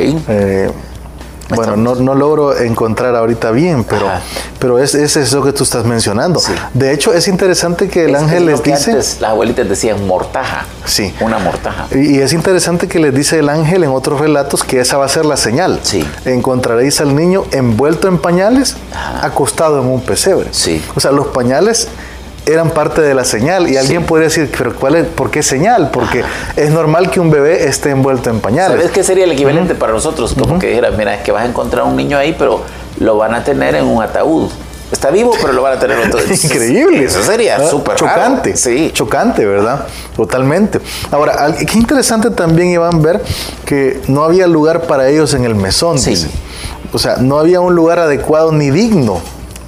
Bueno, 1.50 1.76
no, 1.76 1.94
no 1.96 2.14
logro 2.14 2.56
encontrar 2.56 3.14
ahorita 3.14 3.50
bien, 3.50 3.84
pero, 3.84 4.08
Ajá. 4.08 4.20
pero 4.58 4.78
es, 4.78 4.94
es 4.94 5.16
eso 5.16 5.42
que 5.42 5.52
tú 5.52 5.62
estás 5.64 5.84
mencionando. 5.84 6.40
Sí. 6.40 6.52
De 6.72 6.92
hecho, 6.92 7.12
es 7.12 7.28
interesante 7.28 7.88
que 7.88 8.04
el 8.06 8.14
Es- 8.14 8.22
ángel 8.22 8.48
es 8.48 8.60
les 8.60 8.62
dice... 8.62 8.90
antes 8.92 9.20
las 9.20 9.30
abuelitas 9.30 9.68
decían 9.68 10.06
mortaja. 10.06 10.64
Sí. 10.86 11.14
Una 11.20 11.38
mortaja. 11.38 11.86
Y 11.92 12.14
y 12.14 12.18
es 12.20 12.32
interesante 12.32 12.88
que 12.88 12.98
les 12.98 13.14
dice 13.14 13.38
el 13.40 13.48
ángel 13.48 13.84
en 13.84 13.90
otros 13.90 14.20
relatos 14.20 14.64
que 14.64 14.80
esa 14.80 14.96
va 14.96 15.04
a 15.04 15.08
ser 15.08 15.24
la 15.26 15.36
señal. 15.36 15.80
Sí. 15.82 16.06
Encontraréis 16.24 17.00
al 17.00 17.14
niño 17.14 17.44
envuelto 17.50 18.08
en 18.08 18.18
pañales, 18.18 18.76
Ajá. 18.92 19.26
acostado 19.26 19.80
en 19.82 19.88
un 19.88 20.00
pesebre. 20.00 20.48
Sí. 20.52 20.82
O 20.94 21.00
sea, 21.00 21.10
los 21.12 21.26
pañales 21.28 21.88
eran 22.46 22.70
parte 22.70 23.00
de 23.00 23.14
la 23.14 23.24
señal. 23.24 23.68
Y 23.68 23.76
alguien 23.76 24.04
podría 24.04 24.28
decir, 24.28 24.50
pero 24.56 24.74
¿cuál 24.74 24.96
es, 24.96 25.06
¿por 25.06 25.30
qué 25.30 25.42
señal? 25.42 25.90
Porque 25.90 26.24
es 26.56 26.70
normal 26.70 27.10
que 27.10 27.20
un 27.20 27.30
bebé 27.30 27.66
esté 27.68 27.90
envuelto 27.90 28.30
en 28.30 28.40
pañales. 28.40 28.76
¿Sabes 28.76 28.92
qué 28.92 29.02
sería 29.02 29.24
el 29.24 29.32
equivalente 29.32 29.74
para 29.74 29.92
nosotros? 29.92 30.34
Como 30.38 30.58
que 30.58 30.68
dijeras, 30.68 30.96
mira, 30.96 31.14
es 31.14 31.22
que 31.22 31.32
vas 31.32 31.44
a 31.44 31.46
encontrar 31.46 31.84
un 31.84 31.96
niño 31.96 32.18
ahí, 32.18 32.34
pero 32.38 32.62
lo 32.98 33.16
van 33.16 33.34
a 33.34 33.44
tener 33.44 33.74
en 33.74 33.84
un 33.86 34.02
ataúd. 34.02 34.50
Está 34.92 35.10
vivo, 35.10 35.32
pero 35.40 35.52
lo 35.52 35.62
van 35.62 35.76
a 35.76 35.80
tener 35.80 35.98
en 35.98 36.08
otro. 36.08 36.20
Increíble. 36.44 37.04
Eso 37.04 37.22
sería 37.22 37.56
¿verdad? 37.56 37.70
súper 37.70 37.96
raro. 37.96 38.06
chocante. 38.06 38.56
Sí. 38.56 38.90
Chocante, 38.92 39.44
¿verdad? 39.44 39.86
Totalmente. 40.14 40.80
Ahora, 41.10 41.52
qué 41.56 41.78
interesante 41.78 42.30
también 42.30 42.68
iban 42.68 42.94
a 42.94 42.98
ver 42.98 43.22
que 43.64 44.02
no 44.06 44.22
había 44.22 44.46
lugar 44.46 44.82
para 44.82 45.08
ellos 45.08 45.34
en 45.34 45.44
el 45.44 45.54
mesón. 45.54 45.98
Sí. 45.98 46.10
dice. 46.10 46.28
O 46.92 46.98
sea, 46.98 47.16
no 47.16 47.40
había 47.40 47.60
un 47.60 47.74
lugar 47.74 47.98
adecuado 47.98 48.52
ni 48.52 48.70
digno 48.70 49.20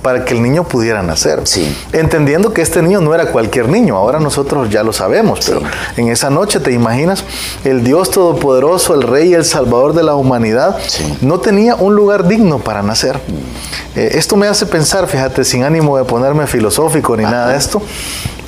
para 0.07 0.25
que 0.25 0.35
el 0.35 0.41
niño 0.45 0.63
pudiera 0.63 1.03
nacer. 1.03 1.41
Sí. 1.49 1.77
Entendiendo 1.93 2.53
que 2.53 2.63
este 2.63 2.81
niño 2.81 3.01
no 3.01 3.13
era 3.13 3.33
cualquier 3.33 3.69
niño, 3.69 3.97
ahora 3.97 4.21
nosotros 4.21 4.71
ya 4.71 4.85
lo 4.85 4.93
sabemos, 4.93 5.41
pero 5.45 5.63
en 5.97 6.07
esa 6.11 6.31
noche, 6.31 6.61
¿te 6.61 6.71
imaginas? 6.71 7.25
El 7.65 7.83
Dios 7.83 8.13
Todopoderoso, 8.13 8.95
el 8.95 9.03
Rey 9.03 9.31
y 9.31 9.35
el 9.35 9.45
Salvador 9.45 9.95
de 9.95 10.05
la 10.05 10.15
humanidad, 10.15 10.79
Sí. 10.87 11.19
no 11.23 11.41
tenía 11.41 11.75
un 11.75 11.97
lugar 11.97 12.29
digno 12.29 12.61
para 12.61 12.85
nacer. 12.85 13.19
Eh, 13.97 14.11
esto 14.13 14.37
me 14.37 14.47
hace 14.47 14.65
pensar, 14.67 15.09
fíjate, 15.09 15.43
sin 15.45 15.65
ánimo 15.65 15.99
de 15.99 16.05
ponerme 16.05 16.47
filosófico 16.47 17.17
ni 17.17 17.25
nada 17.25 17.49
de 17.49 17.57
esto, 17.59 17.83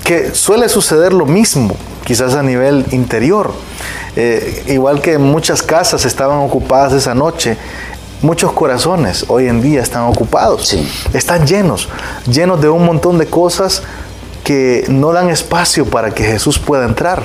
que 0.05 0.33
suele 0.37 0.69
suceder 0.69 1.13
lo 1.13 1.27
mismo, 1.27 1.75
quizás 2.05 2.37
a 2.37 2.43
nivel 2.45 2.87
interior. 2.93 3.51
Eh, 4.15 4.63
igual 4.69 5.01
que 5.01 5.19
muchas 5.19 5.61
casas 5.65 6.05
estaban 6.05 6.39
ocupadas 6.39 6.93
esa 6.93 7.17
noche, 7.17 7.57
muchos 8.23 8.53
corazones 8.53 9.25
hoy 9.29 9.47
en 9.49 9.61
día 9.63 9.81
están 9.83 10.05
ocupados. 10.05 10.69
Sí. 10.69 10.89
Están 11.13 11.47
llenos, 11.47 11.89
llenos 12.31 12.61
de 12.61 12.69
un 12.69 12.85
montón 12.85 13.19
de 13.19 13.27
cosas 13.27 13.83
que 14.45 14.87
no 14.89 15.13
dan 15.13 15.29
espacio 15.29 15.85
para 15.85 16.11
que 16.13 16.25
Jesús 16.25 16.59
pueda 16.59 16.87
entrar, 16.87 17.23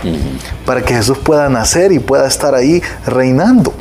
para 0.65 0.82
que 0.82 0.93
Jesús 0.93 1.17
pueda 1.17 1.47
nacer 1.47 1.93
y 1.93 1.99
pueda 1.99 2.27
estar 2.27 2.53
ahí 2.53 2.82
reinando. 3.06 3.71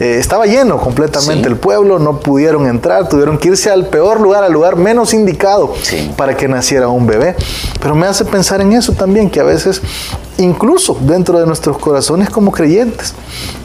Eh, 0.00 0.16
estaba 0.18 0.46
lleno 0.46 0.78
completamente 0.78 1.42
Sí. 1.46 1.52
el 1.52 1.56
pueblo, 1.58 1.98
no 1.98 2.20
pudieron 2.20 2.66
entrar, 2.66 3.06
tuvieron 3.10 3.36
que 3.36 3.48
irse 3.48 3.70
al 3.70 3.88
peor 3.88 4.18
lugar, 4.20 4.44
al 4.44 4.52
lugar 4.52 4.76
menos 4.76 5.12
indicado 5.12 5.74
Sí. 5.82 6.10
para 6.16 6.38
que 6.38 6.48
naciera 6.48 6.88
un 6.88 7.06
bebé. 7.06 7.36
Pero 7.82 7.94
me 7.94 8.06
hace 8.06 8.24
pensar 8.24 8.62
en 8.62 8.72
eso 8.72 8.92
también, 8.94 9.28
que 9.28 9.40
a 9.40 9.44
veces, 9.44 9.82
incluso 10.38 10.96
dentro 11.02 11.38
de 11.38 11.44
nuestros 11.44 11.76
corazones 11.76 12.30
como 12.30 12.50
creyentes, 12.50 13.12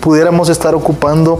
pudiéramos 0.01 0.49
estar 0.49 0.75
ocupando 0.75 1.39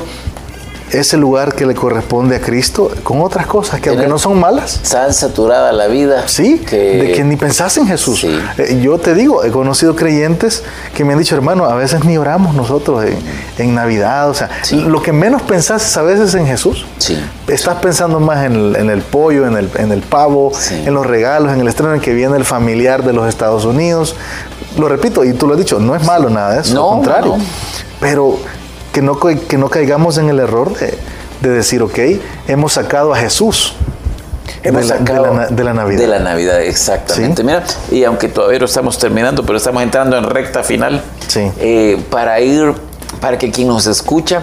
ese 0.92 1.18
lugar 1.18 1.56
que 1.56 1.66
le 1.66 1.74
corresponde 1.74 2.36
a 2.36 2.42
Cristo 2.42 2.92
con 3.04 3.22
otras 3.22 3.46
cosas 3.48 3.80
que 3.80 3.90
aunque 3.90 4.08
no 4.08 4.18
son 4.20 4.40
malas, 4.40 4.82
Tan 4.90 5.14
saturada 5.14 5.72
la 5.72 5.88
vida. 5.88 6.28
Sí, 6.28 6.60
que, 6.60 6.76
de 6.78 7.12
que 7.14 7.24
ni 7.24 7.36
pensás 7.38 7.78
en 7.78 7.88
Jesús. 7.88 8.20
Sí. 8.22 8.40
Eh, 8.58 8.80
yo 8.82 8.98
te 8.98 9.14
digo, 9.14 9.44
he 9.44 9.52
conocido 9.52 9.96
creyentes 9.96 10.64
que 10.96 11.04
me 11.06 11.14
han 11.14 11.20
dicho, 11.20 11.36
hermano, 11.36 11.66
a 11.66 11.76
veces 11.76 12.04
ni 12.04 12.18
oramos 12.18 12.54
nosotros 12.56 13.06
en, 13.06 13.18
en 13.58 13.76
Navidad. 13.76 14.30
O 14.30 14.34
sea, 14.34 14.50
Sí. 14.64 14.82
lo 14.82 15.02
que 15.02 15.12
menos 15.14 15.42
pensás 15.42 15.86
es 15.86 15.98
a 15.98 16.02
veces 16.02 16.34
en 16.36 16.46
Jesús. 16.46 16.86
Sí. 16.98 17.18
Estás 17.48 17.78
pensando 17.78 18.20
más 18.20 18.46
en 18.46 18.54
el, 18.56 18.76
en 18.76 18.90
el 18.90 19.02
pollo, 19.02 19.48
en 19.48 19.56
el, 19.58 19.70
en 19.76 19.92
el 19.92 20.02
pavo, 20.02 20.52
en 20.72 20.94
los 20.94 21.06
regalos, 21.06 21.52
en 21.54 21.62
el 21.62 21.68
estreno 21.68 21.94
en 21.94 22.02
que 22.02 22.14
viene 22.14 22.36
el 22.38 22.46
familiar 22.46 23.04
de 23.04 23.14
los 23.14 23.28
Estados 23.28 23.66
Unidos. 23.66 24.16
Lo 24.78 24.88
repito, 24.88 25.24
y 25.26 25.34
tú 25.34 25.48
lo 25.48 25.54
has 25.54 25.60
dicho, 25.60 25.80
no 25.80 25.96
es 25.96 26.04
malo 26.06 26.30
nada 26.30 26.54
de 26.56 26.62
eso, 26.62 26.74
No, 26.74 26.90
al 26.90 26.96
contrario. 26.96 27.38
no. 27.38 27.44
Pero 28.00 28.38
que 28.92 29.02
no, 29.02 29.20
que 29.20 29.58
no 29.58 29.70
caigamos 29.70 30.18
en 30.18 30.30
el 30.30 30.40
error 30.40 30.74
de, 30.78 30.98
de 31.42 31.50
decir, 31.50 31.82
ok, 31.82 31.98
hemos 32.48 32.74
sacado 32.74 33.14
a 33.14 33.18
Jesús 33.18 33.74
Hemos 34.64 34.84
de, 34.84 34.88
la, 34.90 34.94
de 34.96 35.00
sacado 35.08 35.34
la 35.36 35.48
de 35.48 35.64
la 35.64 35.74
Navidad. 35.74 36.00
De 36.02 36.08
la 36.08 36.20
Navidad, 36.20 36.62
exactamente. 36.62 37.42
Sí. 37.42 37.46
Mira, 37.48 37.64
y 37.90 38.04
aunque 38.04 38.28
todavía 38.28 38.60
no 38.60 38.66
estamos 38.66 38.98
terminando, 39.00 39.44
pero 39.46 39.58
estamos 39.58 39.82
entrando 39.82 40.18
en 40.18 40.24
recta 40.26 40.62
final, 40.64 41.02
Sí. 41.28 41.52
eh, 41.60 42.00
para 42.10 42.40
ir, 42.42 42.74
para 43.20 43.38
que 43.38 43.50
quien 43.50 43.68
nos 43.70 43.88
escucha 43.88 44.42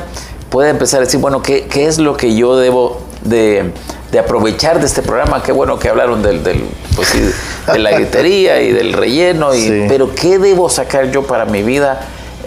pueda 0.50 0.70
empezar 0.70 1.02
a 1.02 1.04
decir, 1.04 1.20
bueno, 1.20 1.42
¿qué, 1.42 1.66
qué 1.66 1.86
es 1.86 1.98
lo 1.98 2.16
que 2.16 2.34
yo 2.34 2.56
debo 2.56 3.02
de, 3.22 3.72
de 4.10 4.18
aprovechar 4.18 4.80
de 4.80 4.86
este 4.86 5.02
programa. 5.02 5.42
Qué 5.42 5.52
bueno 5.52 5.78
que 5.78 5.88
hablaron 5.88 6.22
del, 6.22 6.42
del 6.42 6.64
pues 6.96 7.12
de 7.72 7.78
la 7.78 7.90
gritería 7.92 8.60
y 8.62 8.72
del 8.72 8.92
relleno, 8.94 9.54
y, 9.54 9.60
Sí. 9.68 9.84
pero 9.88 10.14
¿qué 10.14 10.38
debo 10.38 10.68
sacar 10.68 11.10
yo 11.10 11.24
para 11.24 11.44
mi 11.44 11.62
vida 11.62 12.00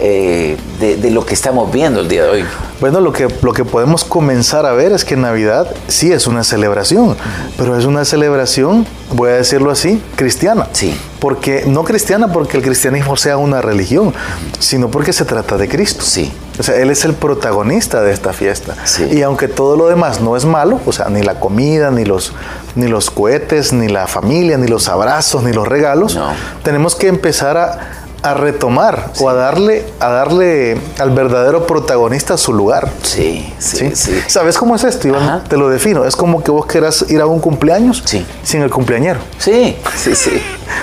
eh, 0.04 0.56
de, 0.80 0.96
de 0.96 1.10
lo 1.12 1.24
que 1.24 1.32
estamos 1.34 1.70
viendo 1.72 2.00
el 2.00 2.08
día 2.08 2.24
de 2.24 2.28
hoy? 2.28 2.44
Bueno, 2.80 3.00
lo 3.00 3.12
que, 3.12 3.28
lo 3.42 3.52
que 3.52 3.64
podemos 3.64 4.02
comenzar 4.04 4.66
a 4.66 4.72
ver 4.72 4.90
es 4.90 5.04
que 5.04 5.14
Navidad 5.16 5.68
sí 5.86 6.10
es 6.10 6.26
una 6.26 6.42
celebración, 6.42 7.16
pero 7.56 7.78
es 7.78 7.84
una 7.84 8.04
celebración, 8.04 8.84
voy 9.12 9.30
a 9.30 9.34
decirlo 9.34 9.70
así, 9.70 10.02
cristiana. 10.16 10.66
Sí. 10.72 10.92
Porque, 11.20 11.62
no 11.68 11.84
cristiana 11.84 12.32
porque 12.32 12.56
el 12.56 12.64
cristianismo 12.64 13.16
sea 13.16 13.36
una 13.36 13.62
religión, 13.62 14.12
sino 14.58 14.90
porque 14.90 15.12
se 15.12 15.24
trata 15.24 15.56
de 15.56 15.68
Cristo. 15.68 16.02
Sí. 16.04 16.32
O 16.58 16.64
sea, 16.64 16.74
Él 16.76 16.90
es 16.90 17.04
el 17.04 17.14
protagonista 17.14 18.02
de 18.02 18.12
esta 18.12 18.32
fiesta. 18.32 18.74
Sí. 18.84 19.06
Y 19.12 19.22
aunque 19.22 19.46
todo 19.46 19.76
lo 19.76 19.86
demás 19.86 20.20
no 20.20 20.36
es 20.36 20.44
malo, 20.44 20.80
o 20.84 20.90
sea, 20.90 21.08
ni 21.08 21.22
la 21.22 21.38
comida, 21.38 21.92
ni 21.92 22.04
los, 22.04 22.32
ni 22.74 22.88
los 22.88 23.12
cohetes, 23.12 23.72
ni 23.72 23.86
la 23.86 24.08
familia, 24.08 24.58
ni 24.58 24.66
los 24.66 24.88
abrazos, 24.88 25.44
ni 25.44 25.52
los 25.52 25.68
regalos, 25.68 26.16
No. 26.16 26.32
tenemos 26.64 26.96
que 26.96 27.06
empezar 27.06 27.56
a, 27.56 27.78
a 28.22 28.34
retomar 28.34 29.10
o 29.20 29.28
a 29.28 29.34
darle, 29.34 29.84
a 29.98 30.08
darle 30.10 30.78
al 30.98 31.10
verdadero 31.10 31.66
protagonista 31.66 32.36
su 32.36 32.52
lugar. 32.52 32.88
Sí, 33.02 33.52
sí, 33.58 33.76
¿sí? 33.78 33.90
sí. 33.96 34.20
¿Sabes 34.28 34.56
cómo 34.58 34.76
es 34.76 34.84
esto, 34.84 35.08
Iván? 35.08 35.22
Ajá. 35.22 35.44
Te 35.48 35.56
lo 35.56 35.68
defino. 35.68 36.04
Es 36.04 36.14
como 36.14 36.42
que 36.44 36.50
vos 36.52 36.66
quieras 36.66 37.04
ir 37.08 37.20
a 37.20 37.26
un 37.26 37.40
cumpleaños 37.40 38.02
Sí. 38.04 38.24
sin 38.44 38.62
el 38.62 38.70
cumpleañero. 38.70 39.18
Sí, 39.38 39.76
sí, 39.96 40.14
sí. 40.14 40.40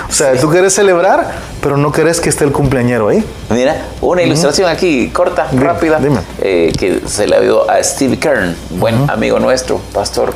O 0.08 0.12
sea, 0.12 0.38
tú 0.38 0.50
quieres 0.50 0.74
celebrar, 0.74 1.30
pero 1.62 1.76
no 1.76 1.90
querés 1.92 2.20
que 2.20 2.28
esté 2.28 2.44
el 2.44 2.52
cumpleañero 2.52 3.08
ahí. 3.08 3.24
Mira, 3.50 3.86
una 4.00 4.22
ilustración 4.22 4.68
aquí 4.68 5.08
corta, 5.08 5.48
Dime, 5.50 5.64
rápida, 5.64 5.98
dime. 5.98 6.20
eh, 6.40 6.72
que 6.78 7.00
se 7.06 7.26
le 7.26 7.36
ha 7.36 7.40
oído 7.40 7.70
a 7.70 7.82
Steve 7.82 8.18
Kern, 8.18 8.54
buen 8.70 9.08
amigo 9.10 9.38
nuestro, 9.38 9.78
pastor 9.94 10.34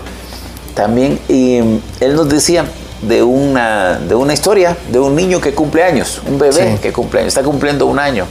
también, 0.75 1.21
y 1.29 1.61
mm, 1.61 1.81
él 2.01 2.17
nos 2.17 2.29
decía 2.29 2.65
de 3.09 3.23
una, 3.23 3.99
de 3.99 4.15
una 4.15 4.33
historia 4.33 4.77
de 4.91 4.99
un 4.99 5.15
niño 5.15 5.41
que 5.41 5.55
cumple 5.55 5.83
años, 5.85 6.21
un 6.27 6.39
bebé 6.39 6.53
Sí. 6.75 6.79
que 6.83 6.93
cumple 6.93 7.21
años, 7.21 7.29
está 7.29 7.43
cumpliendo 7.43 7.87
un 7.87 7.99
año. 7.99 8.27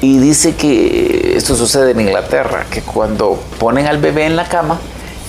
Y 0.00 0.18
dice 0.18 0.54
que 0.54 1.34
esto 1.36 1.56
sucede 1.56 1.92
en 1.92 2.00
Inglaterra, 2.00 2.66
que 2.70 2.82
cuando 2.82 3.38
ponen 3.58 3.86
al 3.86 3.98
bebé 3.98 4.26
en 4.26 4.36
la 4.36 4.44
cama 4.48 4.78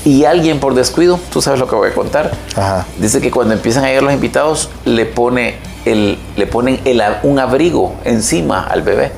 y 0.04 0.26
alguien 0.26 0.60
por 0.60 0.74
descuido, 0.74 1.20
tú 1.32 1.42
sabes 1.42 1.60
lo 1.60 1.68
que 1.68 1.76
voy 1.76 1.90
a 1.90 1.94
contar, 1.94 2.32
Ajá. 2.56 2.86
Dice 2.98 3.22
que 3.22 3.32
cuando 3.32 3.54
empiezan 3.54 3.84
a 3.86 3.88
llegar 3.88 4.04
los 4.04 4.14
invitados, 4.14 4.70
le, 4.86 5.06
pone 5.06 5.56
el, 5.86 6.18
le 6.36 6.48
ponen 6.48 6.82
el 6.86 7.02
un 7.24 7.40
abrigo 7.40 7.96
encima 8.04 8.64
al 8.68 8.82
bebé. 8.82 9.12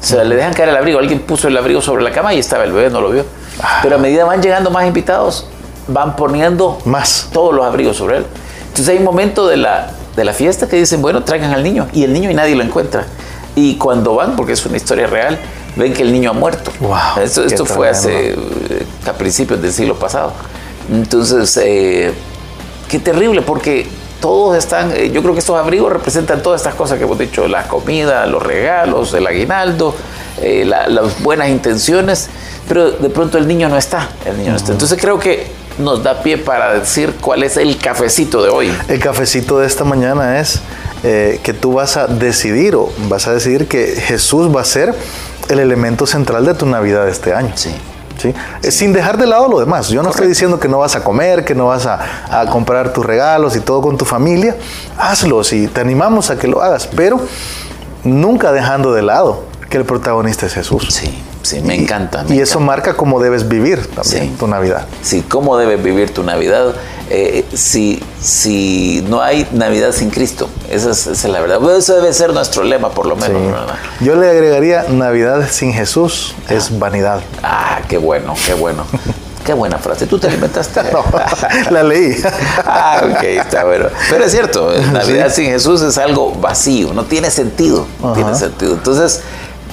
O 0.00 0.04
sea, 0.04 0.24
le 0.24 0.36
dejan 0.36 0.52
caer 0.52 0.68
el 0.68 0.76
abrigo. 0.76 0.98
Alguien 0.98 1.20
puso 1.20 1.48
el 1.48 1.56
abrigo 1.56 1.80
sobre 1.80 2.04
la 2.04 2.12
cama 2.12 2.32
y 2.34 2.38
estaba 2.38 2.64
el 2.64 2.72
bebé, 2.72 2.90
no 2.90 3.00
lo 3.00 3.10
vio. 3.10 3.24
Pero 3.82 3.96
a 3.96 3.98
medida 3.98 4.24
van 4.24 4.40
llegando 4.42 4.70
más 4.70 4.86
invitados, 4.86 5.46
van 5.88 6.14
poniendo 6.16 6.78
Más. 6.84 7.28
todos 7.32 7.54
los 7.54 7.64
abrigos 7.64 7.96
sobre 7.96 8.18
él. 8.18 8.26
Entonces 8.76 8.88
hay 8.92 8.98
un 8.98 9.04
momento 9.04 9.46
de 9.48 9.56
la, 9.56 9.90
de 10.14 10.22
la 10.22 10.34
fiesta 10.34 10.68
que 10.68 10.76
dicen, 10.76 11.00
bueno, 11.00 11.24
traigan 11.24 11.54
al 11.54 11.62
niño. 11.62 11.88
Y 11.94 12.04
el 12.04 12.12
niño 12.12 12.30
y 12.30 12.34
nadie 12.34 12.54
lo 12.54 12.62
encuentra. 12.62 13.06
Y 13.54 13.76
cuando 13.76 14.14
van, 14.14 14.36
porque 14.36 14.52
es 14.52 14.66
una 14.66 14.76
historia 14.76 15.06
real, 15.06 15.38
ven 15.76 15.94
que 15.94 16.02
el 16.02 16.12
niño 16.12 16.28
ha 16.28 16.34
muerto. 16.34 16.70
Wow, 16.80 17.22
esto 17.22 17.40
esto 17.46 17.64
fue 17.64 17.88
hace 17.88 18.32
eh, 18.32 18.86
a 19.08 19.14
principios 19.14 19.62
del 19.62 19.72
siglo 19.72 19.94
pasado. 19.98 20.34
Entonces, 20.92 21.56
eh, 21.64 22.12
qué 22.90 22.98
terrible, 22.98 23.40
porque 23.40 23.88
todos 24.20 24.58
están, 24.58 24.92
eh, 24.94 25.10
yo 25.10 25.22
creo 25.22 25.32
que 25.32 25.40
estos 25.40 25.58
abrigos 25.58 25.90
representan 25.90 26.42
todas 26.42 26.60
estas 26.60 26.74
cosas 26.74 26.98
que 26.98 27.04
hemos 27.04 27.18
dicho, 27.18 27.48
la 27.48 27.66
comida, 27.66 28.26
los 28.26 28.42
regalos, 28.42 29.14
el 29.14 29.26
aguinaldo, 29.26 29.94
eh, 30.42 30.64
la- 30.66 30.86
las 30.88 31.22
buenas 31.22 31.48
intenciones, 31.48 32.28
pero 32.68 32.90
de 32.90 33.08
pronto 33.08 33.38
el 33.38 33.48
niño 33.48 33.70
no 33.70 33.78
está, 33.78 34.10
el 34.26 34.36
niño 34.36 34.50
no 34.50 34.56
está. 34.58 34.72
Entonces 34.72 34.98
creo 35.00 35.18
que 35.18 35.50
nos 35.78 36.02
da 36.02 36.22
pie 36.22 36.38
para 36.38 36.74
decir 36.74 37.14
cuál 37.20 37.42
es 37.42 37.56
el 37.56 37.76
cafecito 37.78 38.42
de 38.42 38.48
hoy. 38.50 38.76
El 38.88 38.98
cafecito 39.00 39.58
de 39.58 39.66
esta 39.66 39.84
mañana 39.84 40.40
es 40.40 40.60
eh, 41.04 41.40
que 41.42 41.52
tú 41.52 41.74
vas 41.74 41.96
a 41.96 42.06
decidir 42.06 42.74
o 42.76 42.90
vas 43.08 43.26
a 43.26 43.32
decidir 43.34 43.68
que 43.68 43.86
Jesús 43.86 44.54
va 44.54 44.62
a 44.62 44.64
ser 44.64 44.94
el 45.48 45.58
elemento 45.58 46.06
central 46.06 46.44
de 46.44 46.54
tu 46.54 46.66
Navidad 46.66 47.08
este 47.08 47.34
año. 47.34 47.52
Sí. 47.54 47.74
¿sí? 48.18 48.34
Eh, 48.62 48.70
Sin 48.70 48.92
dejar 48.92 49.18
de 49.18 49.26
lado 49.26 49.48
lo 49.48 49.60
demás. 49.60 49.88
Yo 49.88 50.02
no 50.02 50.10
estoy 50.10 50.26
diciendo 50.26 50.58
que 50.58 50.68
no 50.68 50.78
vas 50.78 50.96
a 50.96 51.04
comer, 51.04 51.44
que 51.44 51.54
no 51.54 51.66
vas 51.66 51.86
a, 51.86 52.40
a 52.40 52.46
comprar 52.46 52.92
tus 52.92 53.04
regalos 53.04 53.54
y 53.56 53.60
todo 53.60 53.82
con 53.82 53.96
tu 53.96 54.04
familia. 54.04 54.56
Hazlo, 54.98 55.44
si 55.44 55.68
te 55.68 55.80
animamos 55.80 56.30
a 56.30 56.38
que 56.38 56.48
lo 56.48 56.62
hagas, 56.62 56.88
pero 56.96 57.20
nunca 58.02 58.52
dejando 58.52 58.92
de 58.92 59.02
lado 59.02 59.44
que 59.68 59.76
el 59.76 59.84
protagonista 59.84 60.46
es 60.46 60.54
Jesús. 60.54 60.86
Sí, 60.90 61.22
sí, 61.46 61.60
me 61.60 61.74
encanta. 61.74 62.22
me 62.24 62.36
y 62.36 62.40
eso 62.40 62.58
encanta. 62.58 62.66
marca 62.66 62.94
cómo 62.96 63.20
debes 63.20 63.48
vivir 63.48 63.86
también 63.94 64.24
Sí. 64.30 64.34
tu 64.38 64.46
Navidad. 64.46 64.86
Sí, 65.02 65.22
cómo 65.28 65.56
debes 65.56 65.82
vivir 65.82 66.12
tu 66.12 66.22
Navidad 66.22 66.74
eh, 67.08 67.44
si, 67.54 68.02
si 68.20 69.04
no 69.08 69.22
hay 69.22 69.46
Navidad 69.52 69.92
sin 69.92 70.10
Cristo. 70.10 70.48
Esa 70.70 70.90
es, 70.90 71.06
esa 71.06 71.12
es 71.28 71.32
la 71.32 71.40
verdad. 71.40 71.60
Bueno, 71.60 71.78
eso 71.78 71.94
debe 71.94 72.12
ser 72.12 72.32
nuestro 72.32 72.64
lema, 72.64 72.90
por 72.90 73.06
lo 73.06 73.14
Sí. 73.16 73.22
menos. 73.22 73.42
¿verdad? 73.52 73.74
Yo 74.00 74.16
le 74.16 74.28
agregaría 74.28 74.84
Navidad 74.88 75.48
sin 75.50 75.72
Jesús 75.72 76.34
es 76.48 76.78
vanidad. 76.78 77.20
Ah, 77.42 77.80
qué 77.88 77.98
bueno, 77.98 78.34
qué 78.46 78.54
bueno. 78.54 78.84
Qué 79.46 79.52
buena 79.54 79.78
frase. 79.78 80.08
¿Tú 80.08 80.18
te 80.18 80.26
alimentaste? 80.26 80.80
No, 80.92 81.04
la 81.70 81.84
leí. 81.84 82.16
ah, 82.64 83.00
ok, 83.04 83.22
está 83.22 83.62
bueno. 83.64 83.86
Pero 84.10 84.24
es 84.24 84.32
cierto, 84.32 84.72
Navidad 84.92 85.32
sin 85.32 85.44
Jesús 85.46 85.82
es 85.82 85.98
algo 85.98 86.32
vacío, 86.34 86.92
no 86.92 87.04
tiene 87.04 87.30
sentido. 87.30 87.86
No 88.02 88.12
tiene 88.12 88.30
Ajá. 88.30 88.38
sentido. 88.40 88.72
Entonces, 88.72 89.20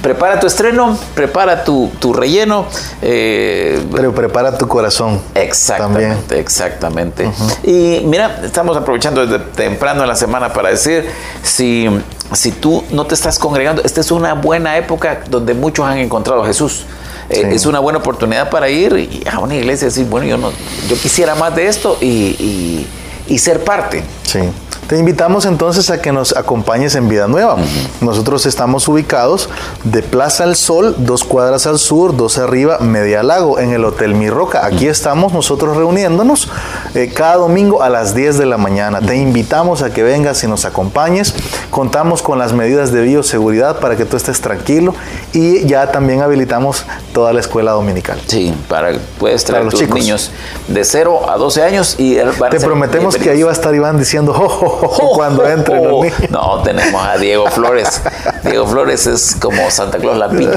prepara 0.04 0.38
tu 0.38 0.46
estreno, 0.46 0.96
prepara 1.16 1.64
tu, 1.64 1.90
tu 1.98 2.12
relleno. 2.12 2.66
eh, 3.02 3.82
Pero 3.92 4.14
prepara 4.14 4.56
tu 4.56 4.68
corazón. 4.68 5.20
Exactamente, 5.34 6.14
También. 6.16 6.40
exactamente. 6.40 7.30
Y 7.64 8.02
mira, 8.04 8.40
estamos 8.44 8.76
aprovechando 8.76 9.26
desde 9.26 9.40
temprano 9.44 10.02
en 10.02 10.08
la 10.08 10.14
semana 10.14 10.52
para 10.52 10.68
decir, 10.68 11.08
si, 11.42 11.88
si 12.32 12.52
tú 12.52 12.84
no 12.90 13.06
te 13.06 13.14
estás 13.14 13.38
congregando, 13.38 13.82
esta 13.82 14.00
es 14.02 14.10
una 14.12 14.34
buena 14.34 14.76
época 14.76 15.22
donde 15.28 15.54
muchos 15.54 15.86
han 15.86 15.98
encontrado 15.98 16.44
a 16.44 16.46
Jesús. 16.46 16.84
Eh, 17.30 17.36
Sí. 17.48 17.56
es 17.56 17.64
una 17.64 17.78
buena 17.80 17.98
oportunidad 18.00 18.50
para 18.50 18.68
ir 18.68 19.24
a 19.32 19.38
una 19.38 19.54
iglesia 19.54 19.86
y 19.86 19.88
decir, 19.88 20.04
bueno, 20.04 20.26
yo, 20.26 20.36
no, 20.36 20.50
yo 20.88 20.96
quisiera 20.96 21.34
más 21.34 21.56
de 21.56 21.66
esto 21.68 21.96
y, 22.02 22.06
y- 22.06 22.86
y 23.26 23.38
ser 23.38 23.64
parte. 23.64 24.04
Sí. 24.24 24.40
Te 24.88 24.98
invitamos 24.98 25.46
entonces 25.46 25.88
a 25.88 26.02
que 26.02 26.12
nos 26.12 26.36
acompañes 26.36 26.94
en 26.94 27.08
Vida 27.08 27.26
Nueva. 27.26 27.56
Nosotros 28.02 28.44
estamos 28.44 28.86
ubicados 28.86 29.48
de 29.82 30.02
Plaza 30.02 30.44
al 30.44 30.56
Sol, 30.56 30.94
dos 30.98 31.24
cuadras 31.24 31.66
al 31.66 31.78
sur, 31.78 32.14
dos 32.14 32.36
arriba, 32.36 32.78
media 32.80 33.22
lago, 33.22 33.58
en 33.58 33.72
el 33.72 33.82
Hotel 33.84 34.14
Mi 34.14 34.28
Roca. 34.28 34.66
Aquí 34.66 34.86
estamos 34.86 35.32
nosotros 35.32 35.74
reuniéndonos 35.78 36.48
eh, 36.94 37.10
cada 37.14 37.36
domingo 37.36 37.82
a 37.82 37.88
las 37.88 38.14
10 38.14 38.36
de 38.36 38.44
la 38.44 38.58
mañana. 38.58 39.00
Te 39.00 39.16
invitamos 39.16 39.80
a 39.80 39.90
que 39.90 40.02
vengas 40.02 40.44
y 40.44 40.48
nos 40.48 40.66
acompañes. 40.66 41.34
Contamos 41.70 42.20
con 42.20 42.38
las 42.38 42.52
medidas 42.52 42.92
de 42.92 43.00
bioseguridad 43.00 43.78
para 43.80 43.96
que 43.96 44.04
tú 44.04 44.18
estés 44.18 44.42
tranquilo 44.42 44.94
y 45.32 45.64
ya 45.66 45.90
también 45.92 46.20
habilitamos 46.20 46.84
toda 47.14 47.32
la 47.32 47.40
escuela 47.40 47.72
dominical. 47.72 48.20
Sí, 48.26 48.52
para 48.68 48.92
puedes 49.18 49.44
traer 49.44 49.60
Para 49.62 49.64
los 49.64 49.72
tus 49.72 49.80
chicos. 49.80 49.98
niños 49.98 50.30
de 50.68 50.84
0 50.84 51.30
a 51.30 51.38
12 51.38 51.62
años 51.62 51.94
y 51.98 52.18
a 52.18 52.30
Te 52.50 52.60
prometemos 52.60 53.16
que 53.16 53.30
ahí 53.30 53.42
va 53.42 53.50
a 53.50 53.54
estar 53.54 53.74
Iván 53.74 53.98
diciendo 53.98 54.34
"Jo, 54.34 54.48
jo, 54.48 54.68
jo, 54.68 54.68
jo", 54.68 54.73
cuando 55.14 55.46
entren 55.48 55.82
los 55.82 56.02
niños. 56.02 56.30
No, 56.30 56.62
tenemos 56.62 57.02
a 57.02 57.16
Diego 57.16 57.46
Flores. 57.50 58.02
Diego 58.42 58.66
Flores 58.66 59.06
es 59.06 59.36
como 59.40 59.70
Santa 59.70 59.98
Claus 59.98 60.18
Lampiño. 60.18 60.50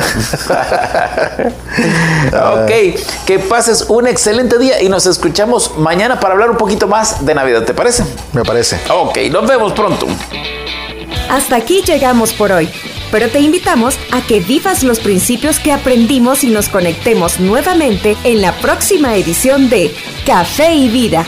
ok, 2.53 2.71
que 3.25 3.39
pases 3.39 3.86
un 3.89 4.08
excelente 4.08 4.58
día 4.58 4.82
y 4.82 4.89
nos 4.89 5.06
escuchamos 5.06 5.77
mañana 5.77 6.19
para 6.19 6.34
hablar 6.34 6.49
un 6.51 6.58
poquito 6.58 6.88
más 6.88 7.25
de 7.25 7.36
Navidad, 7.36 7.63
¿te 7.63 7.73
parece? 7.73 8.03
Me 8.34 8.43
parece. 8.43 8.80
Ok, 8.89 9.17
nos 9.32 9.47
vemos 9.47 9.73
pronto. 9.73 10.08
Hasta 11.30 11.58
aquí 11.58 11.82
llegamos 11.86 12.34
por 12.34 12.51
hoy, 12.51 12.69
pero 13.12 13.30
te 13.30 13.39
invitamos 13.39 13.97
a 14.12 14.21
que 14.21 14.39
vivas 14.39 14.84
los 14.84 14.99
principios 14.99 15.60
que 15.60 15.73
aprendimos 15.73 16.43
y 16.43 16.49
nos 16.49 16.69
conectemos 16.69 17.39
nuevamente 17.39 18.15
en 18.23 18.41
la 18.41 18.53
próxima 18.53 19.15
edición 19.15 19.69
de 19.69 19.93
Café 20.25 20.73
y 20.73 20.88
Vida 20.88 21.25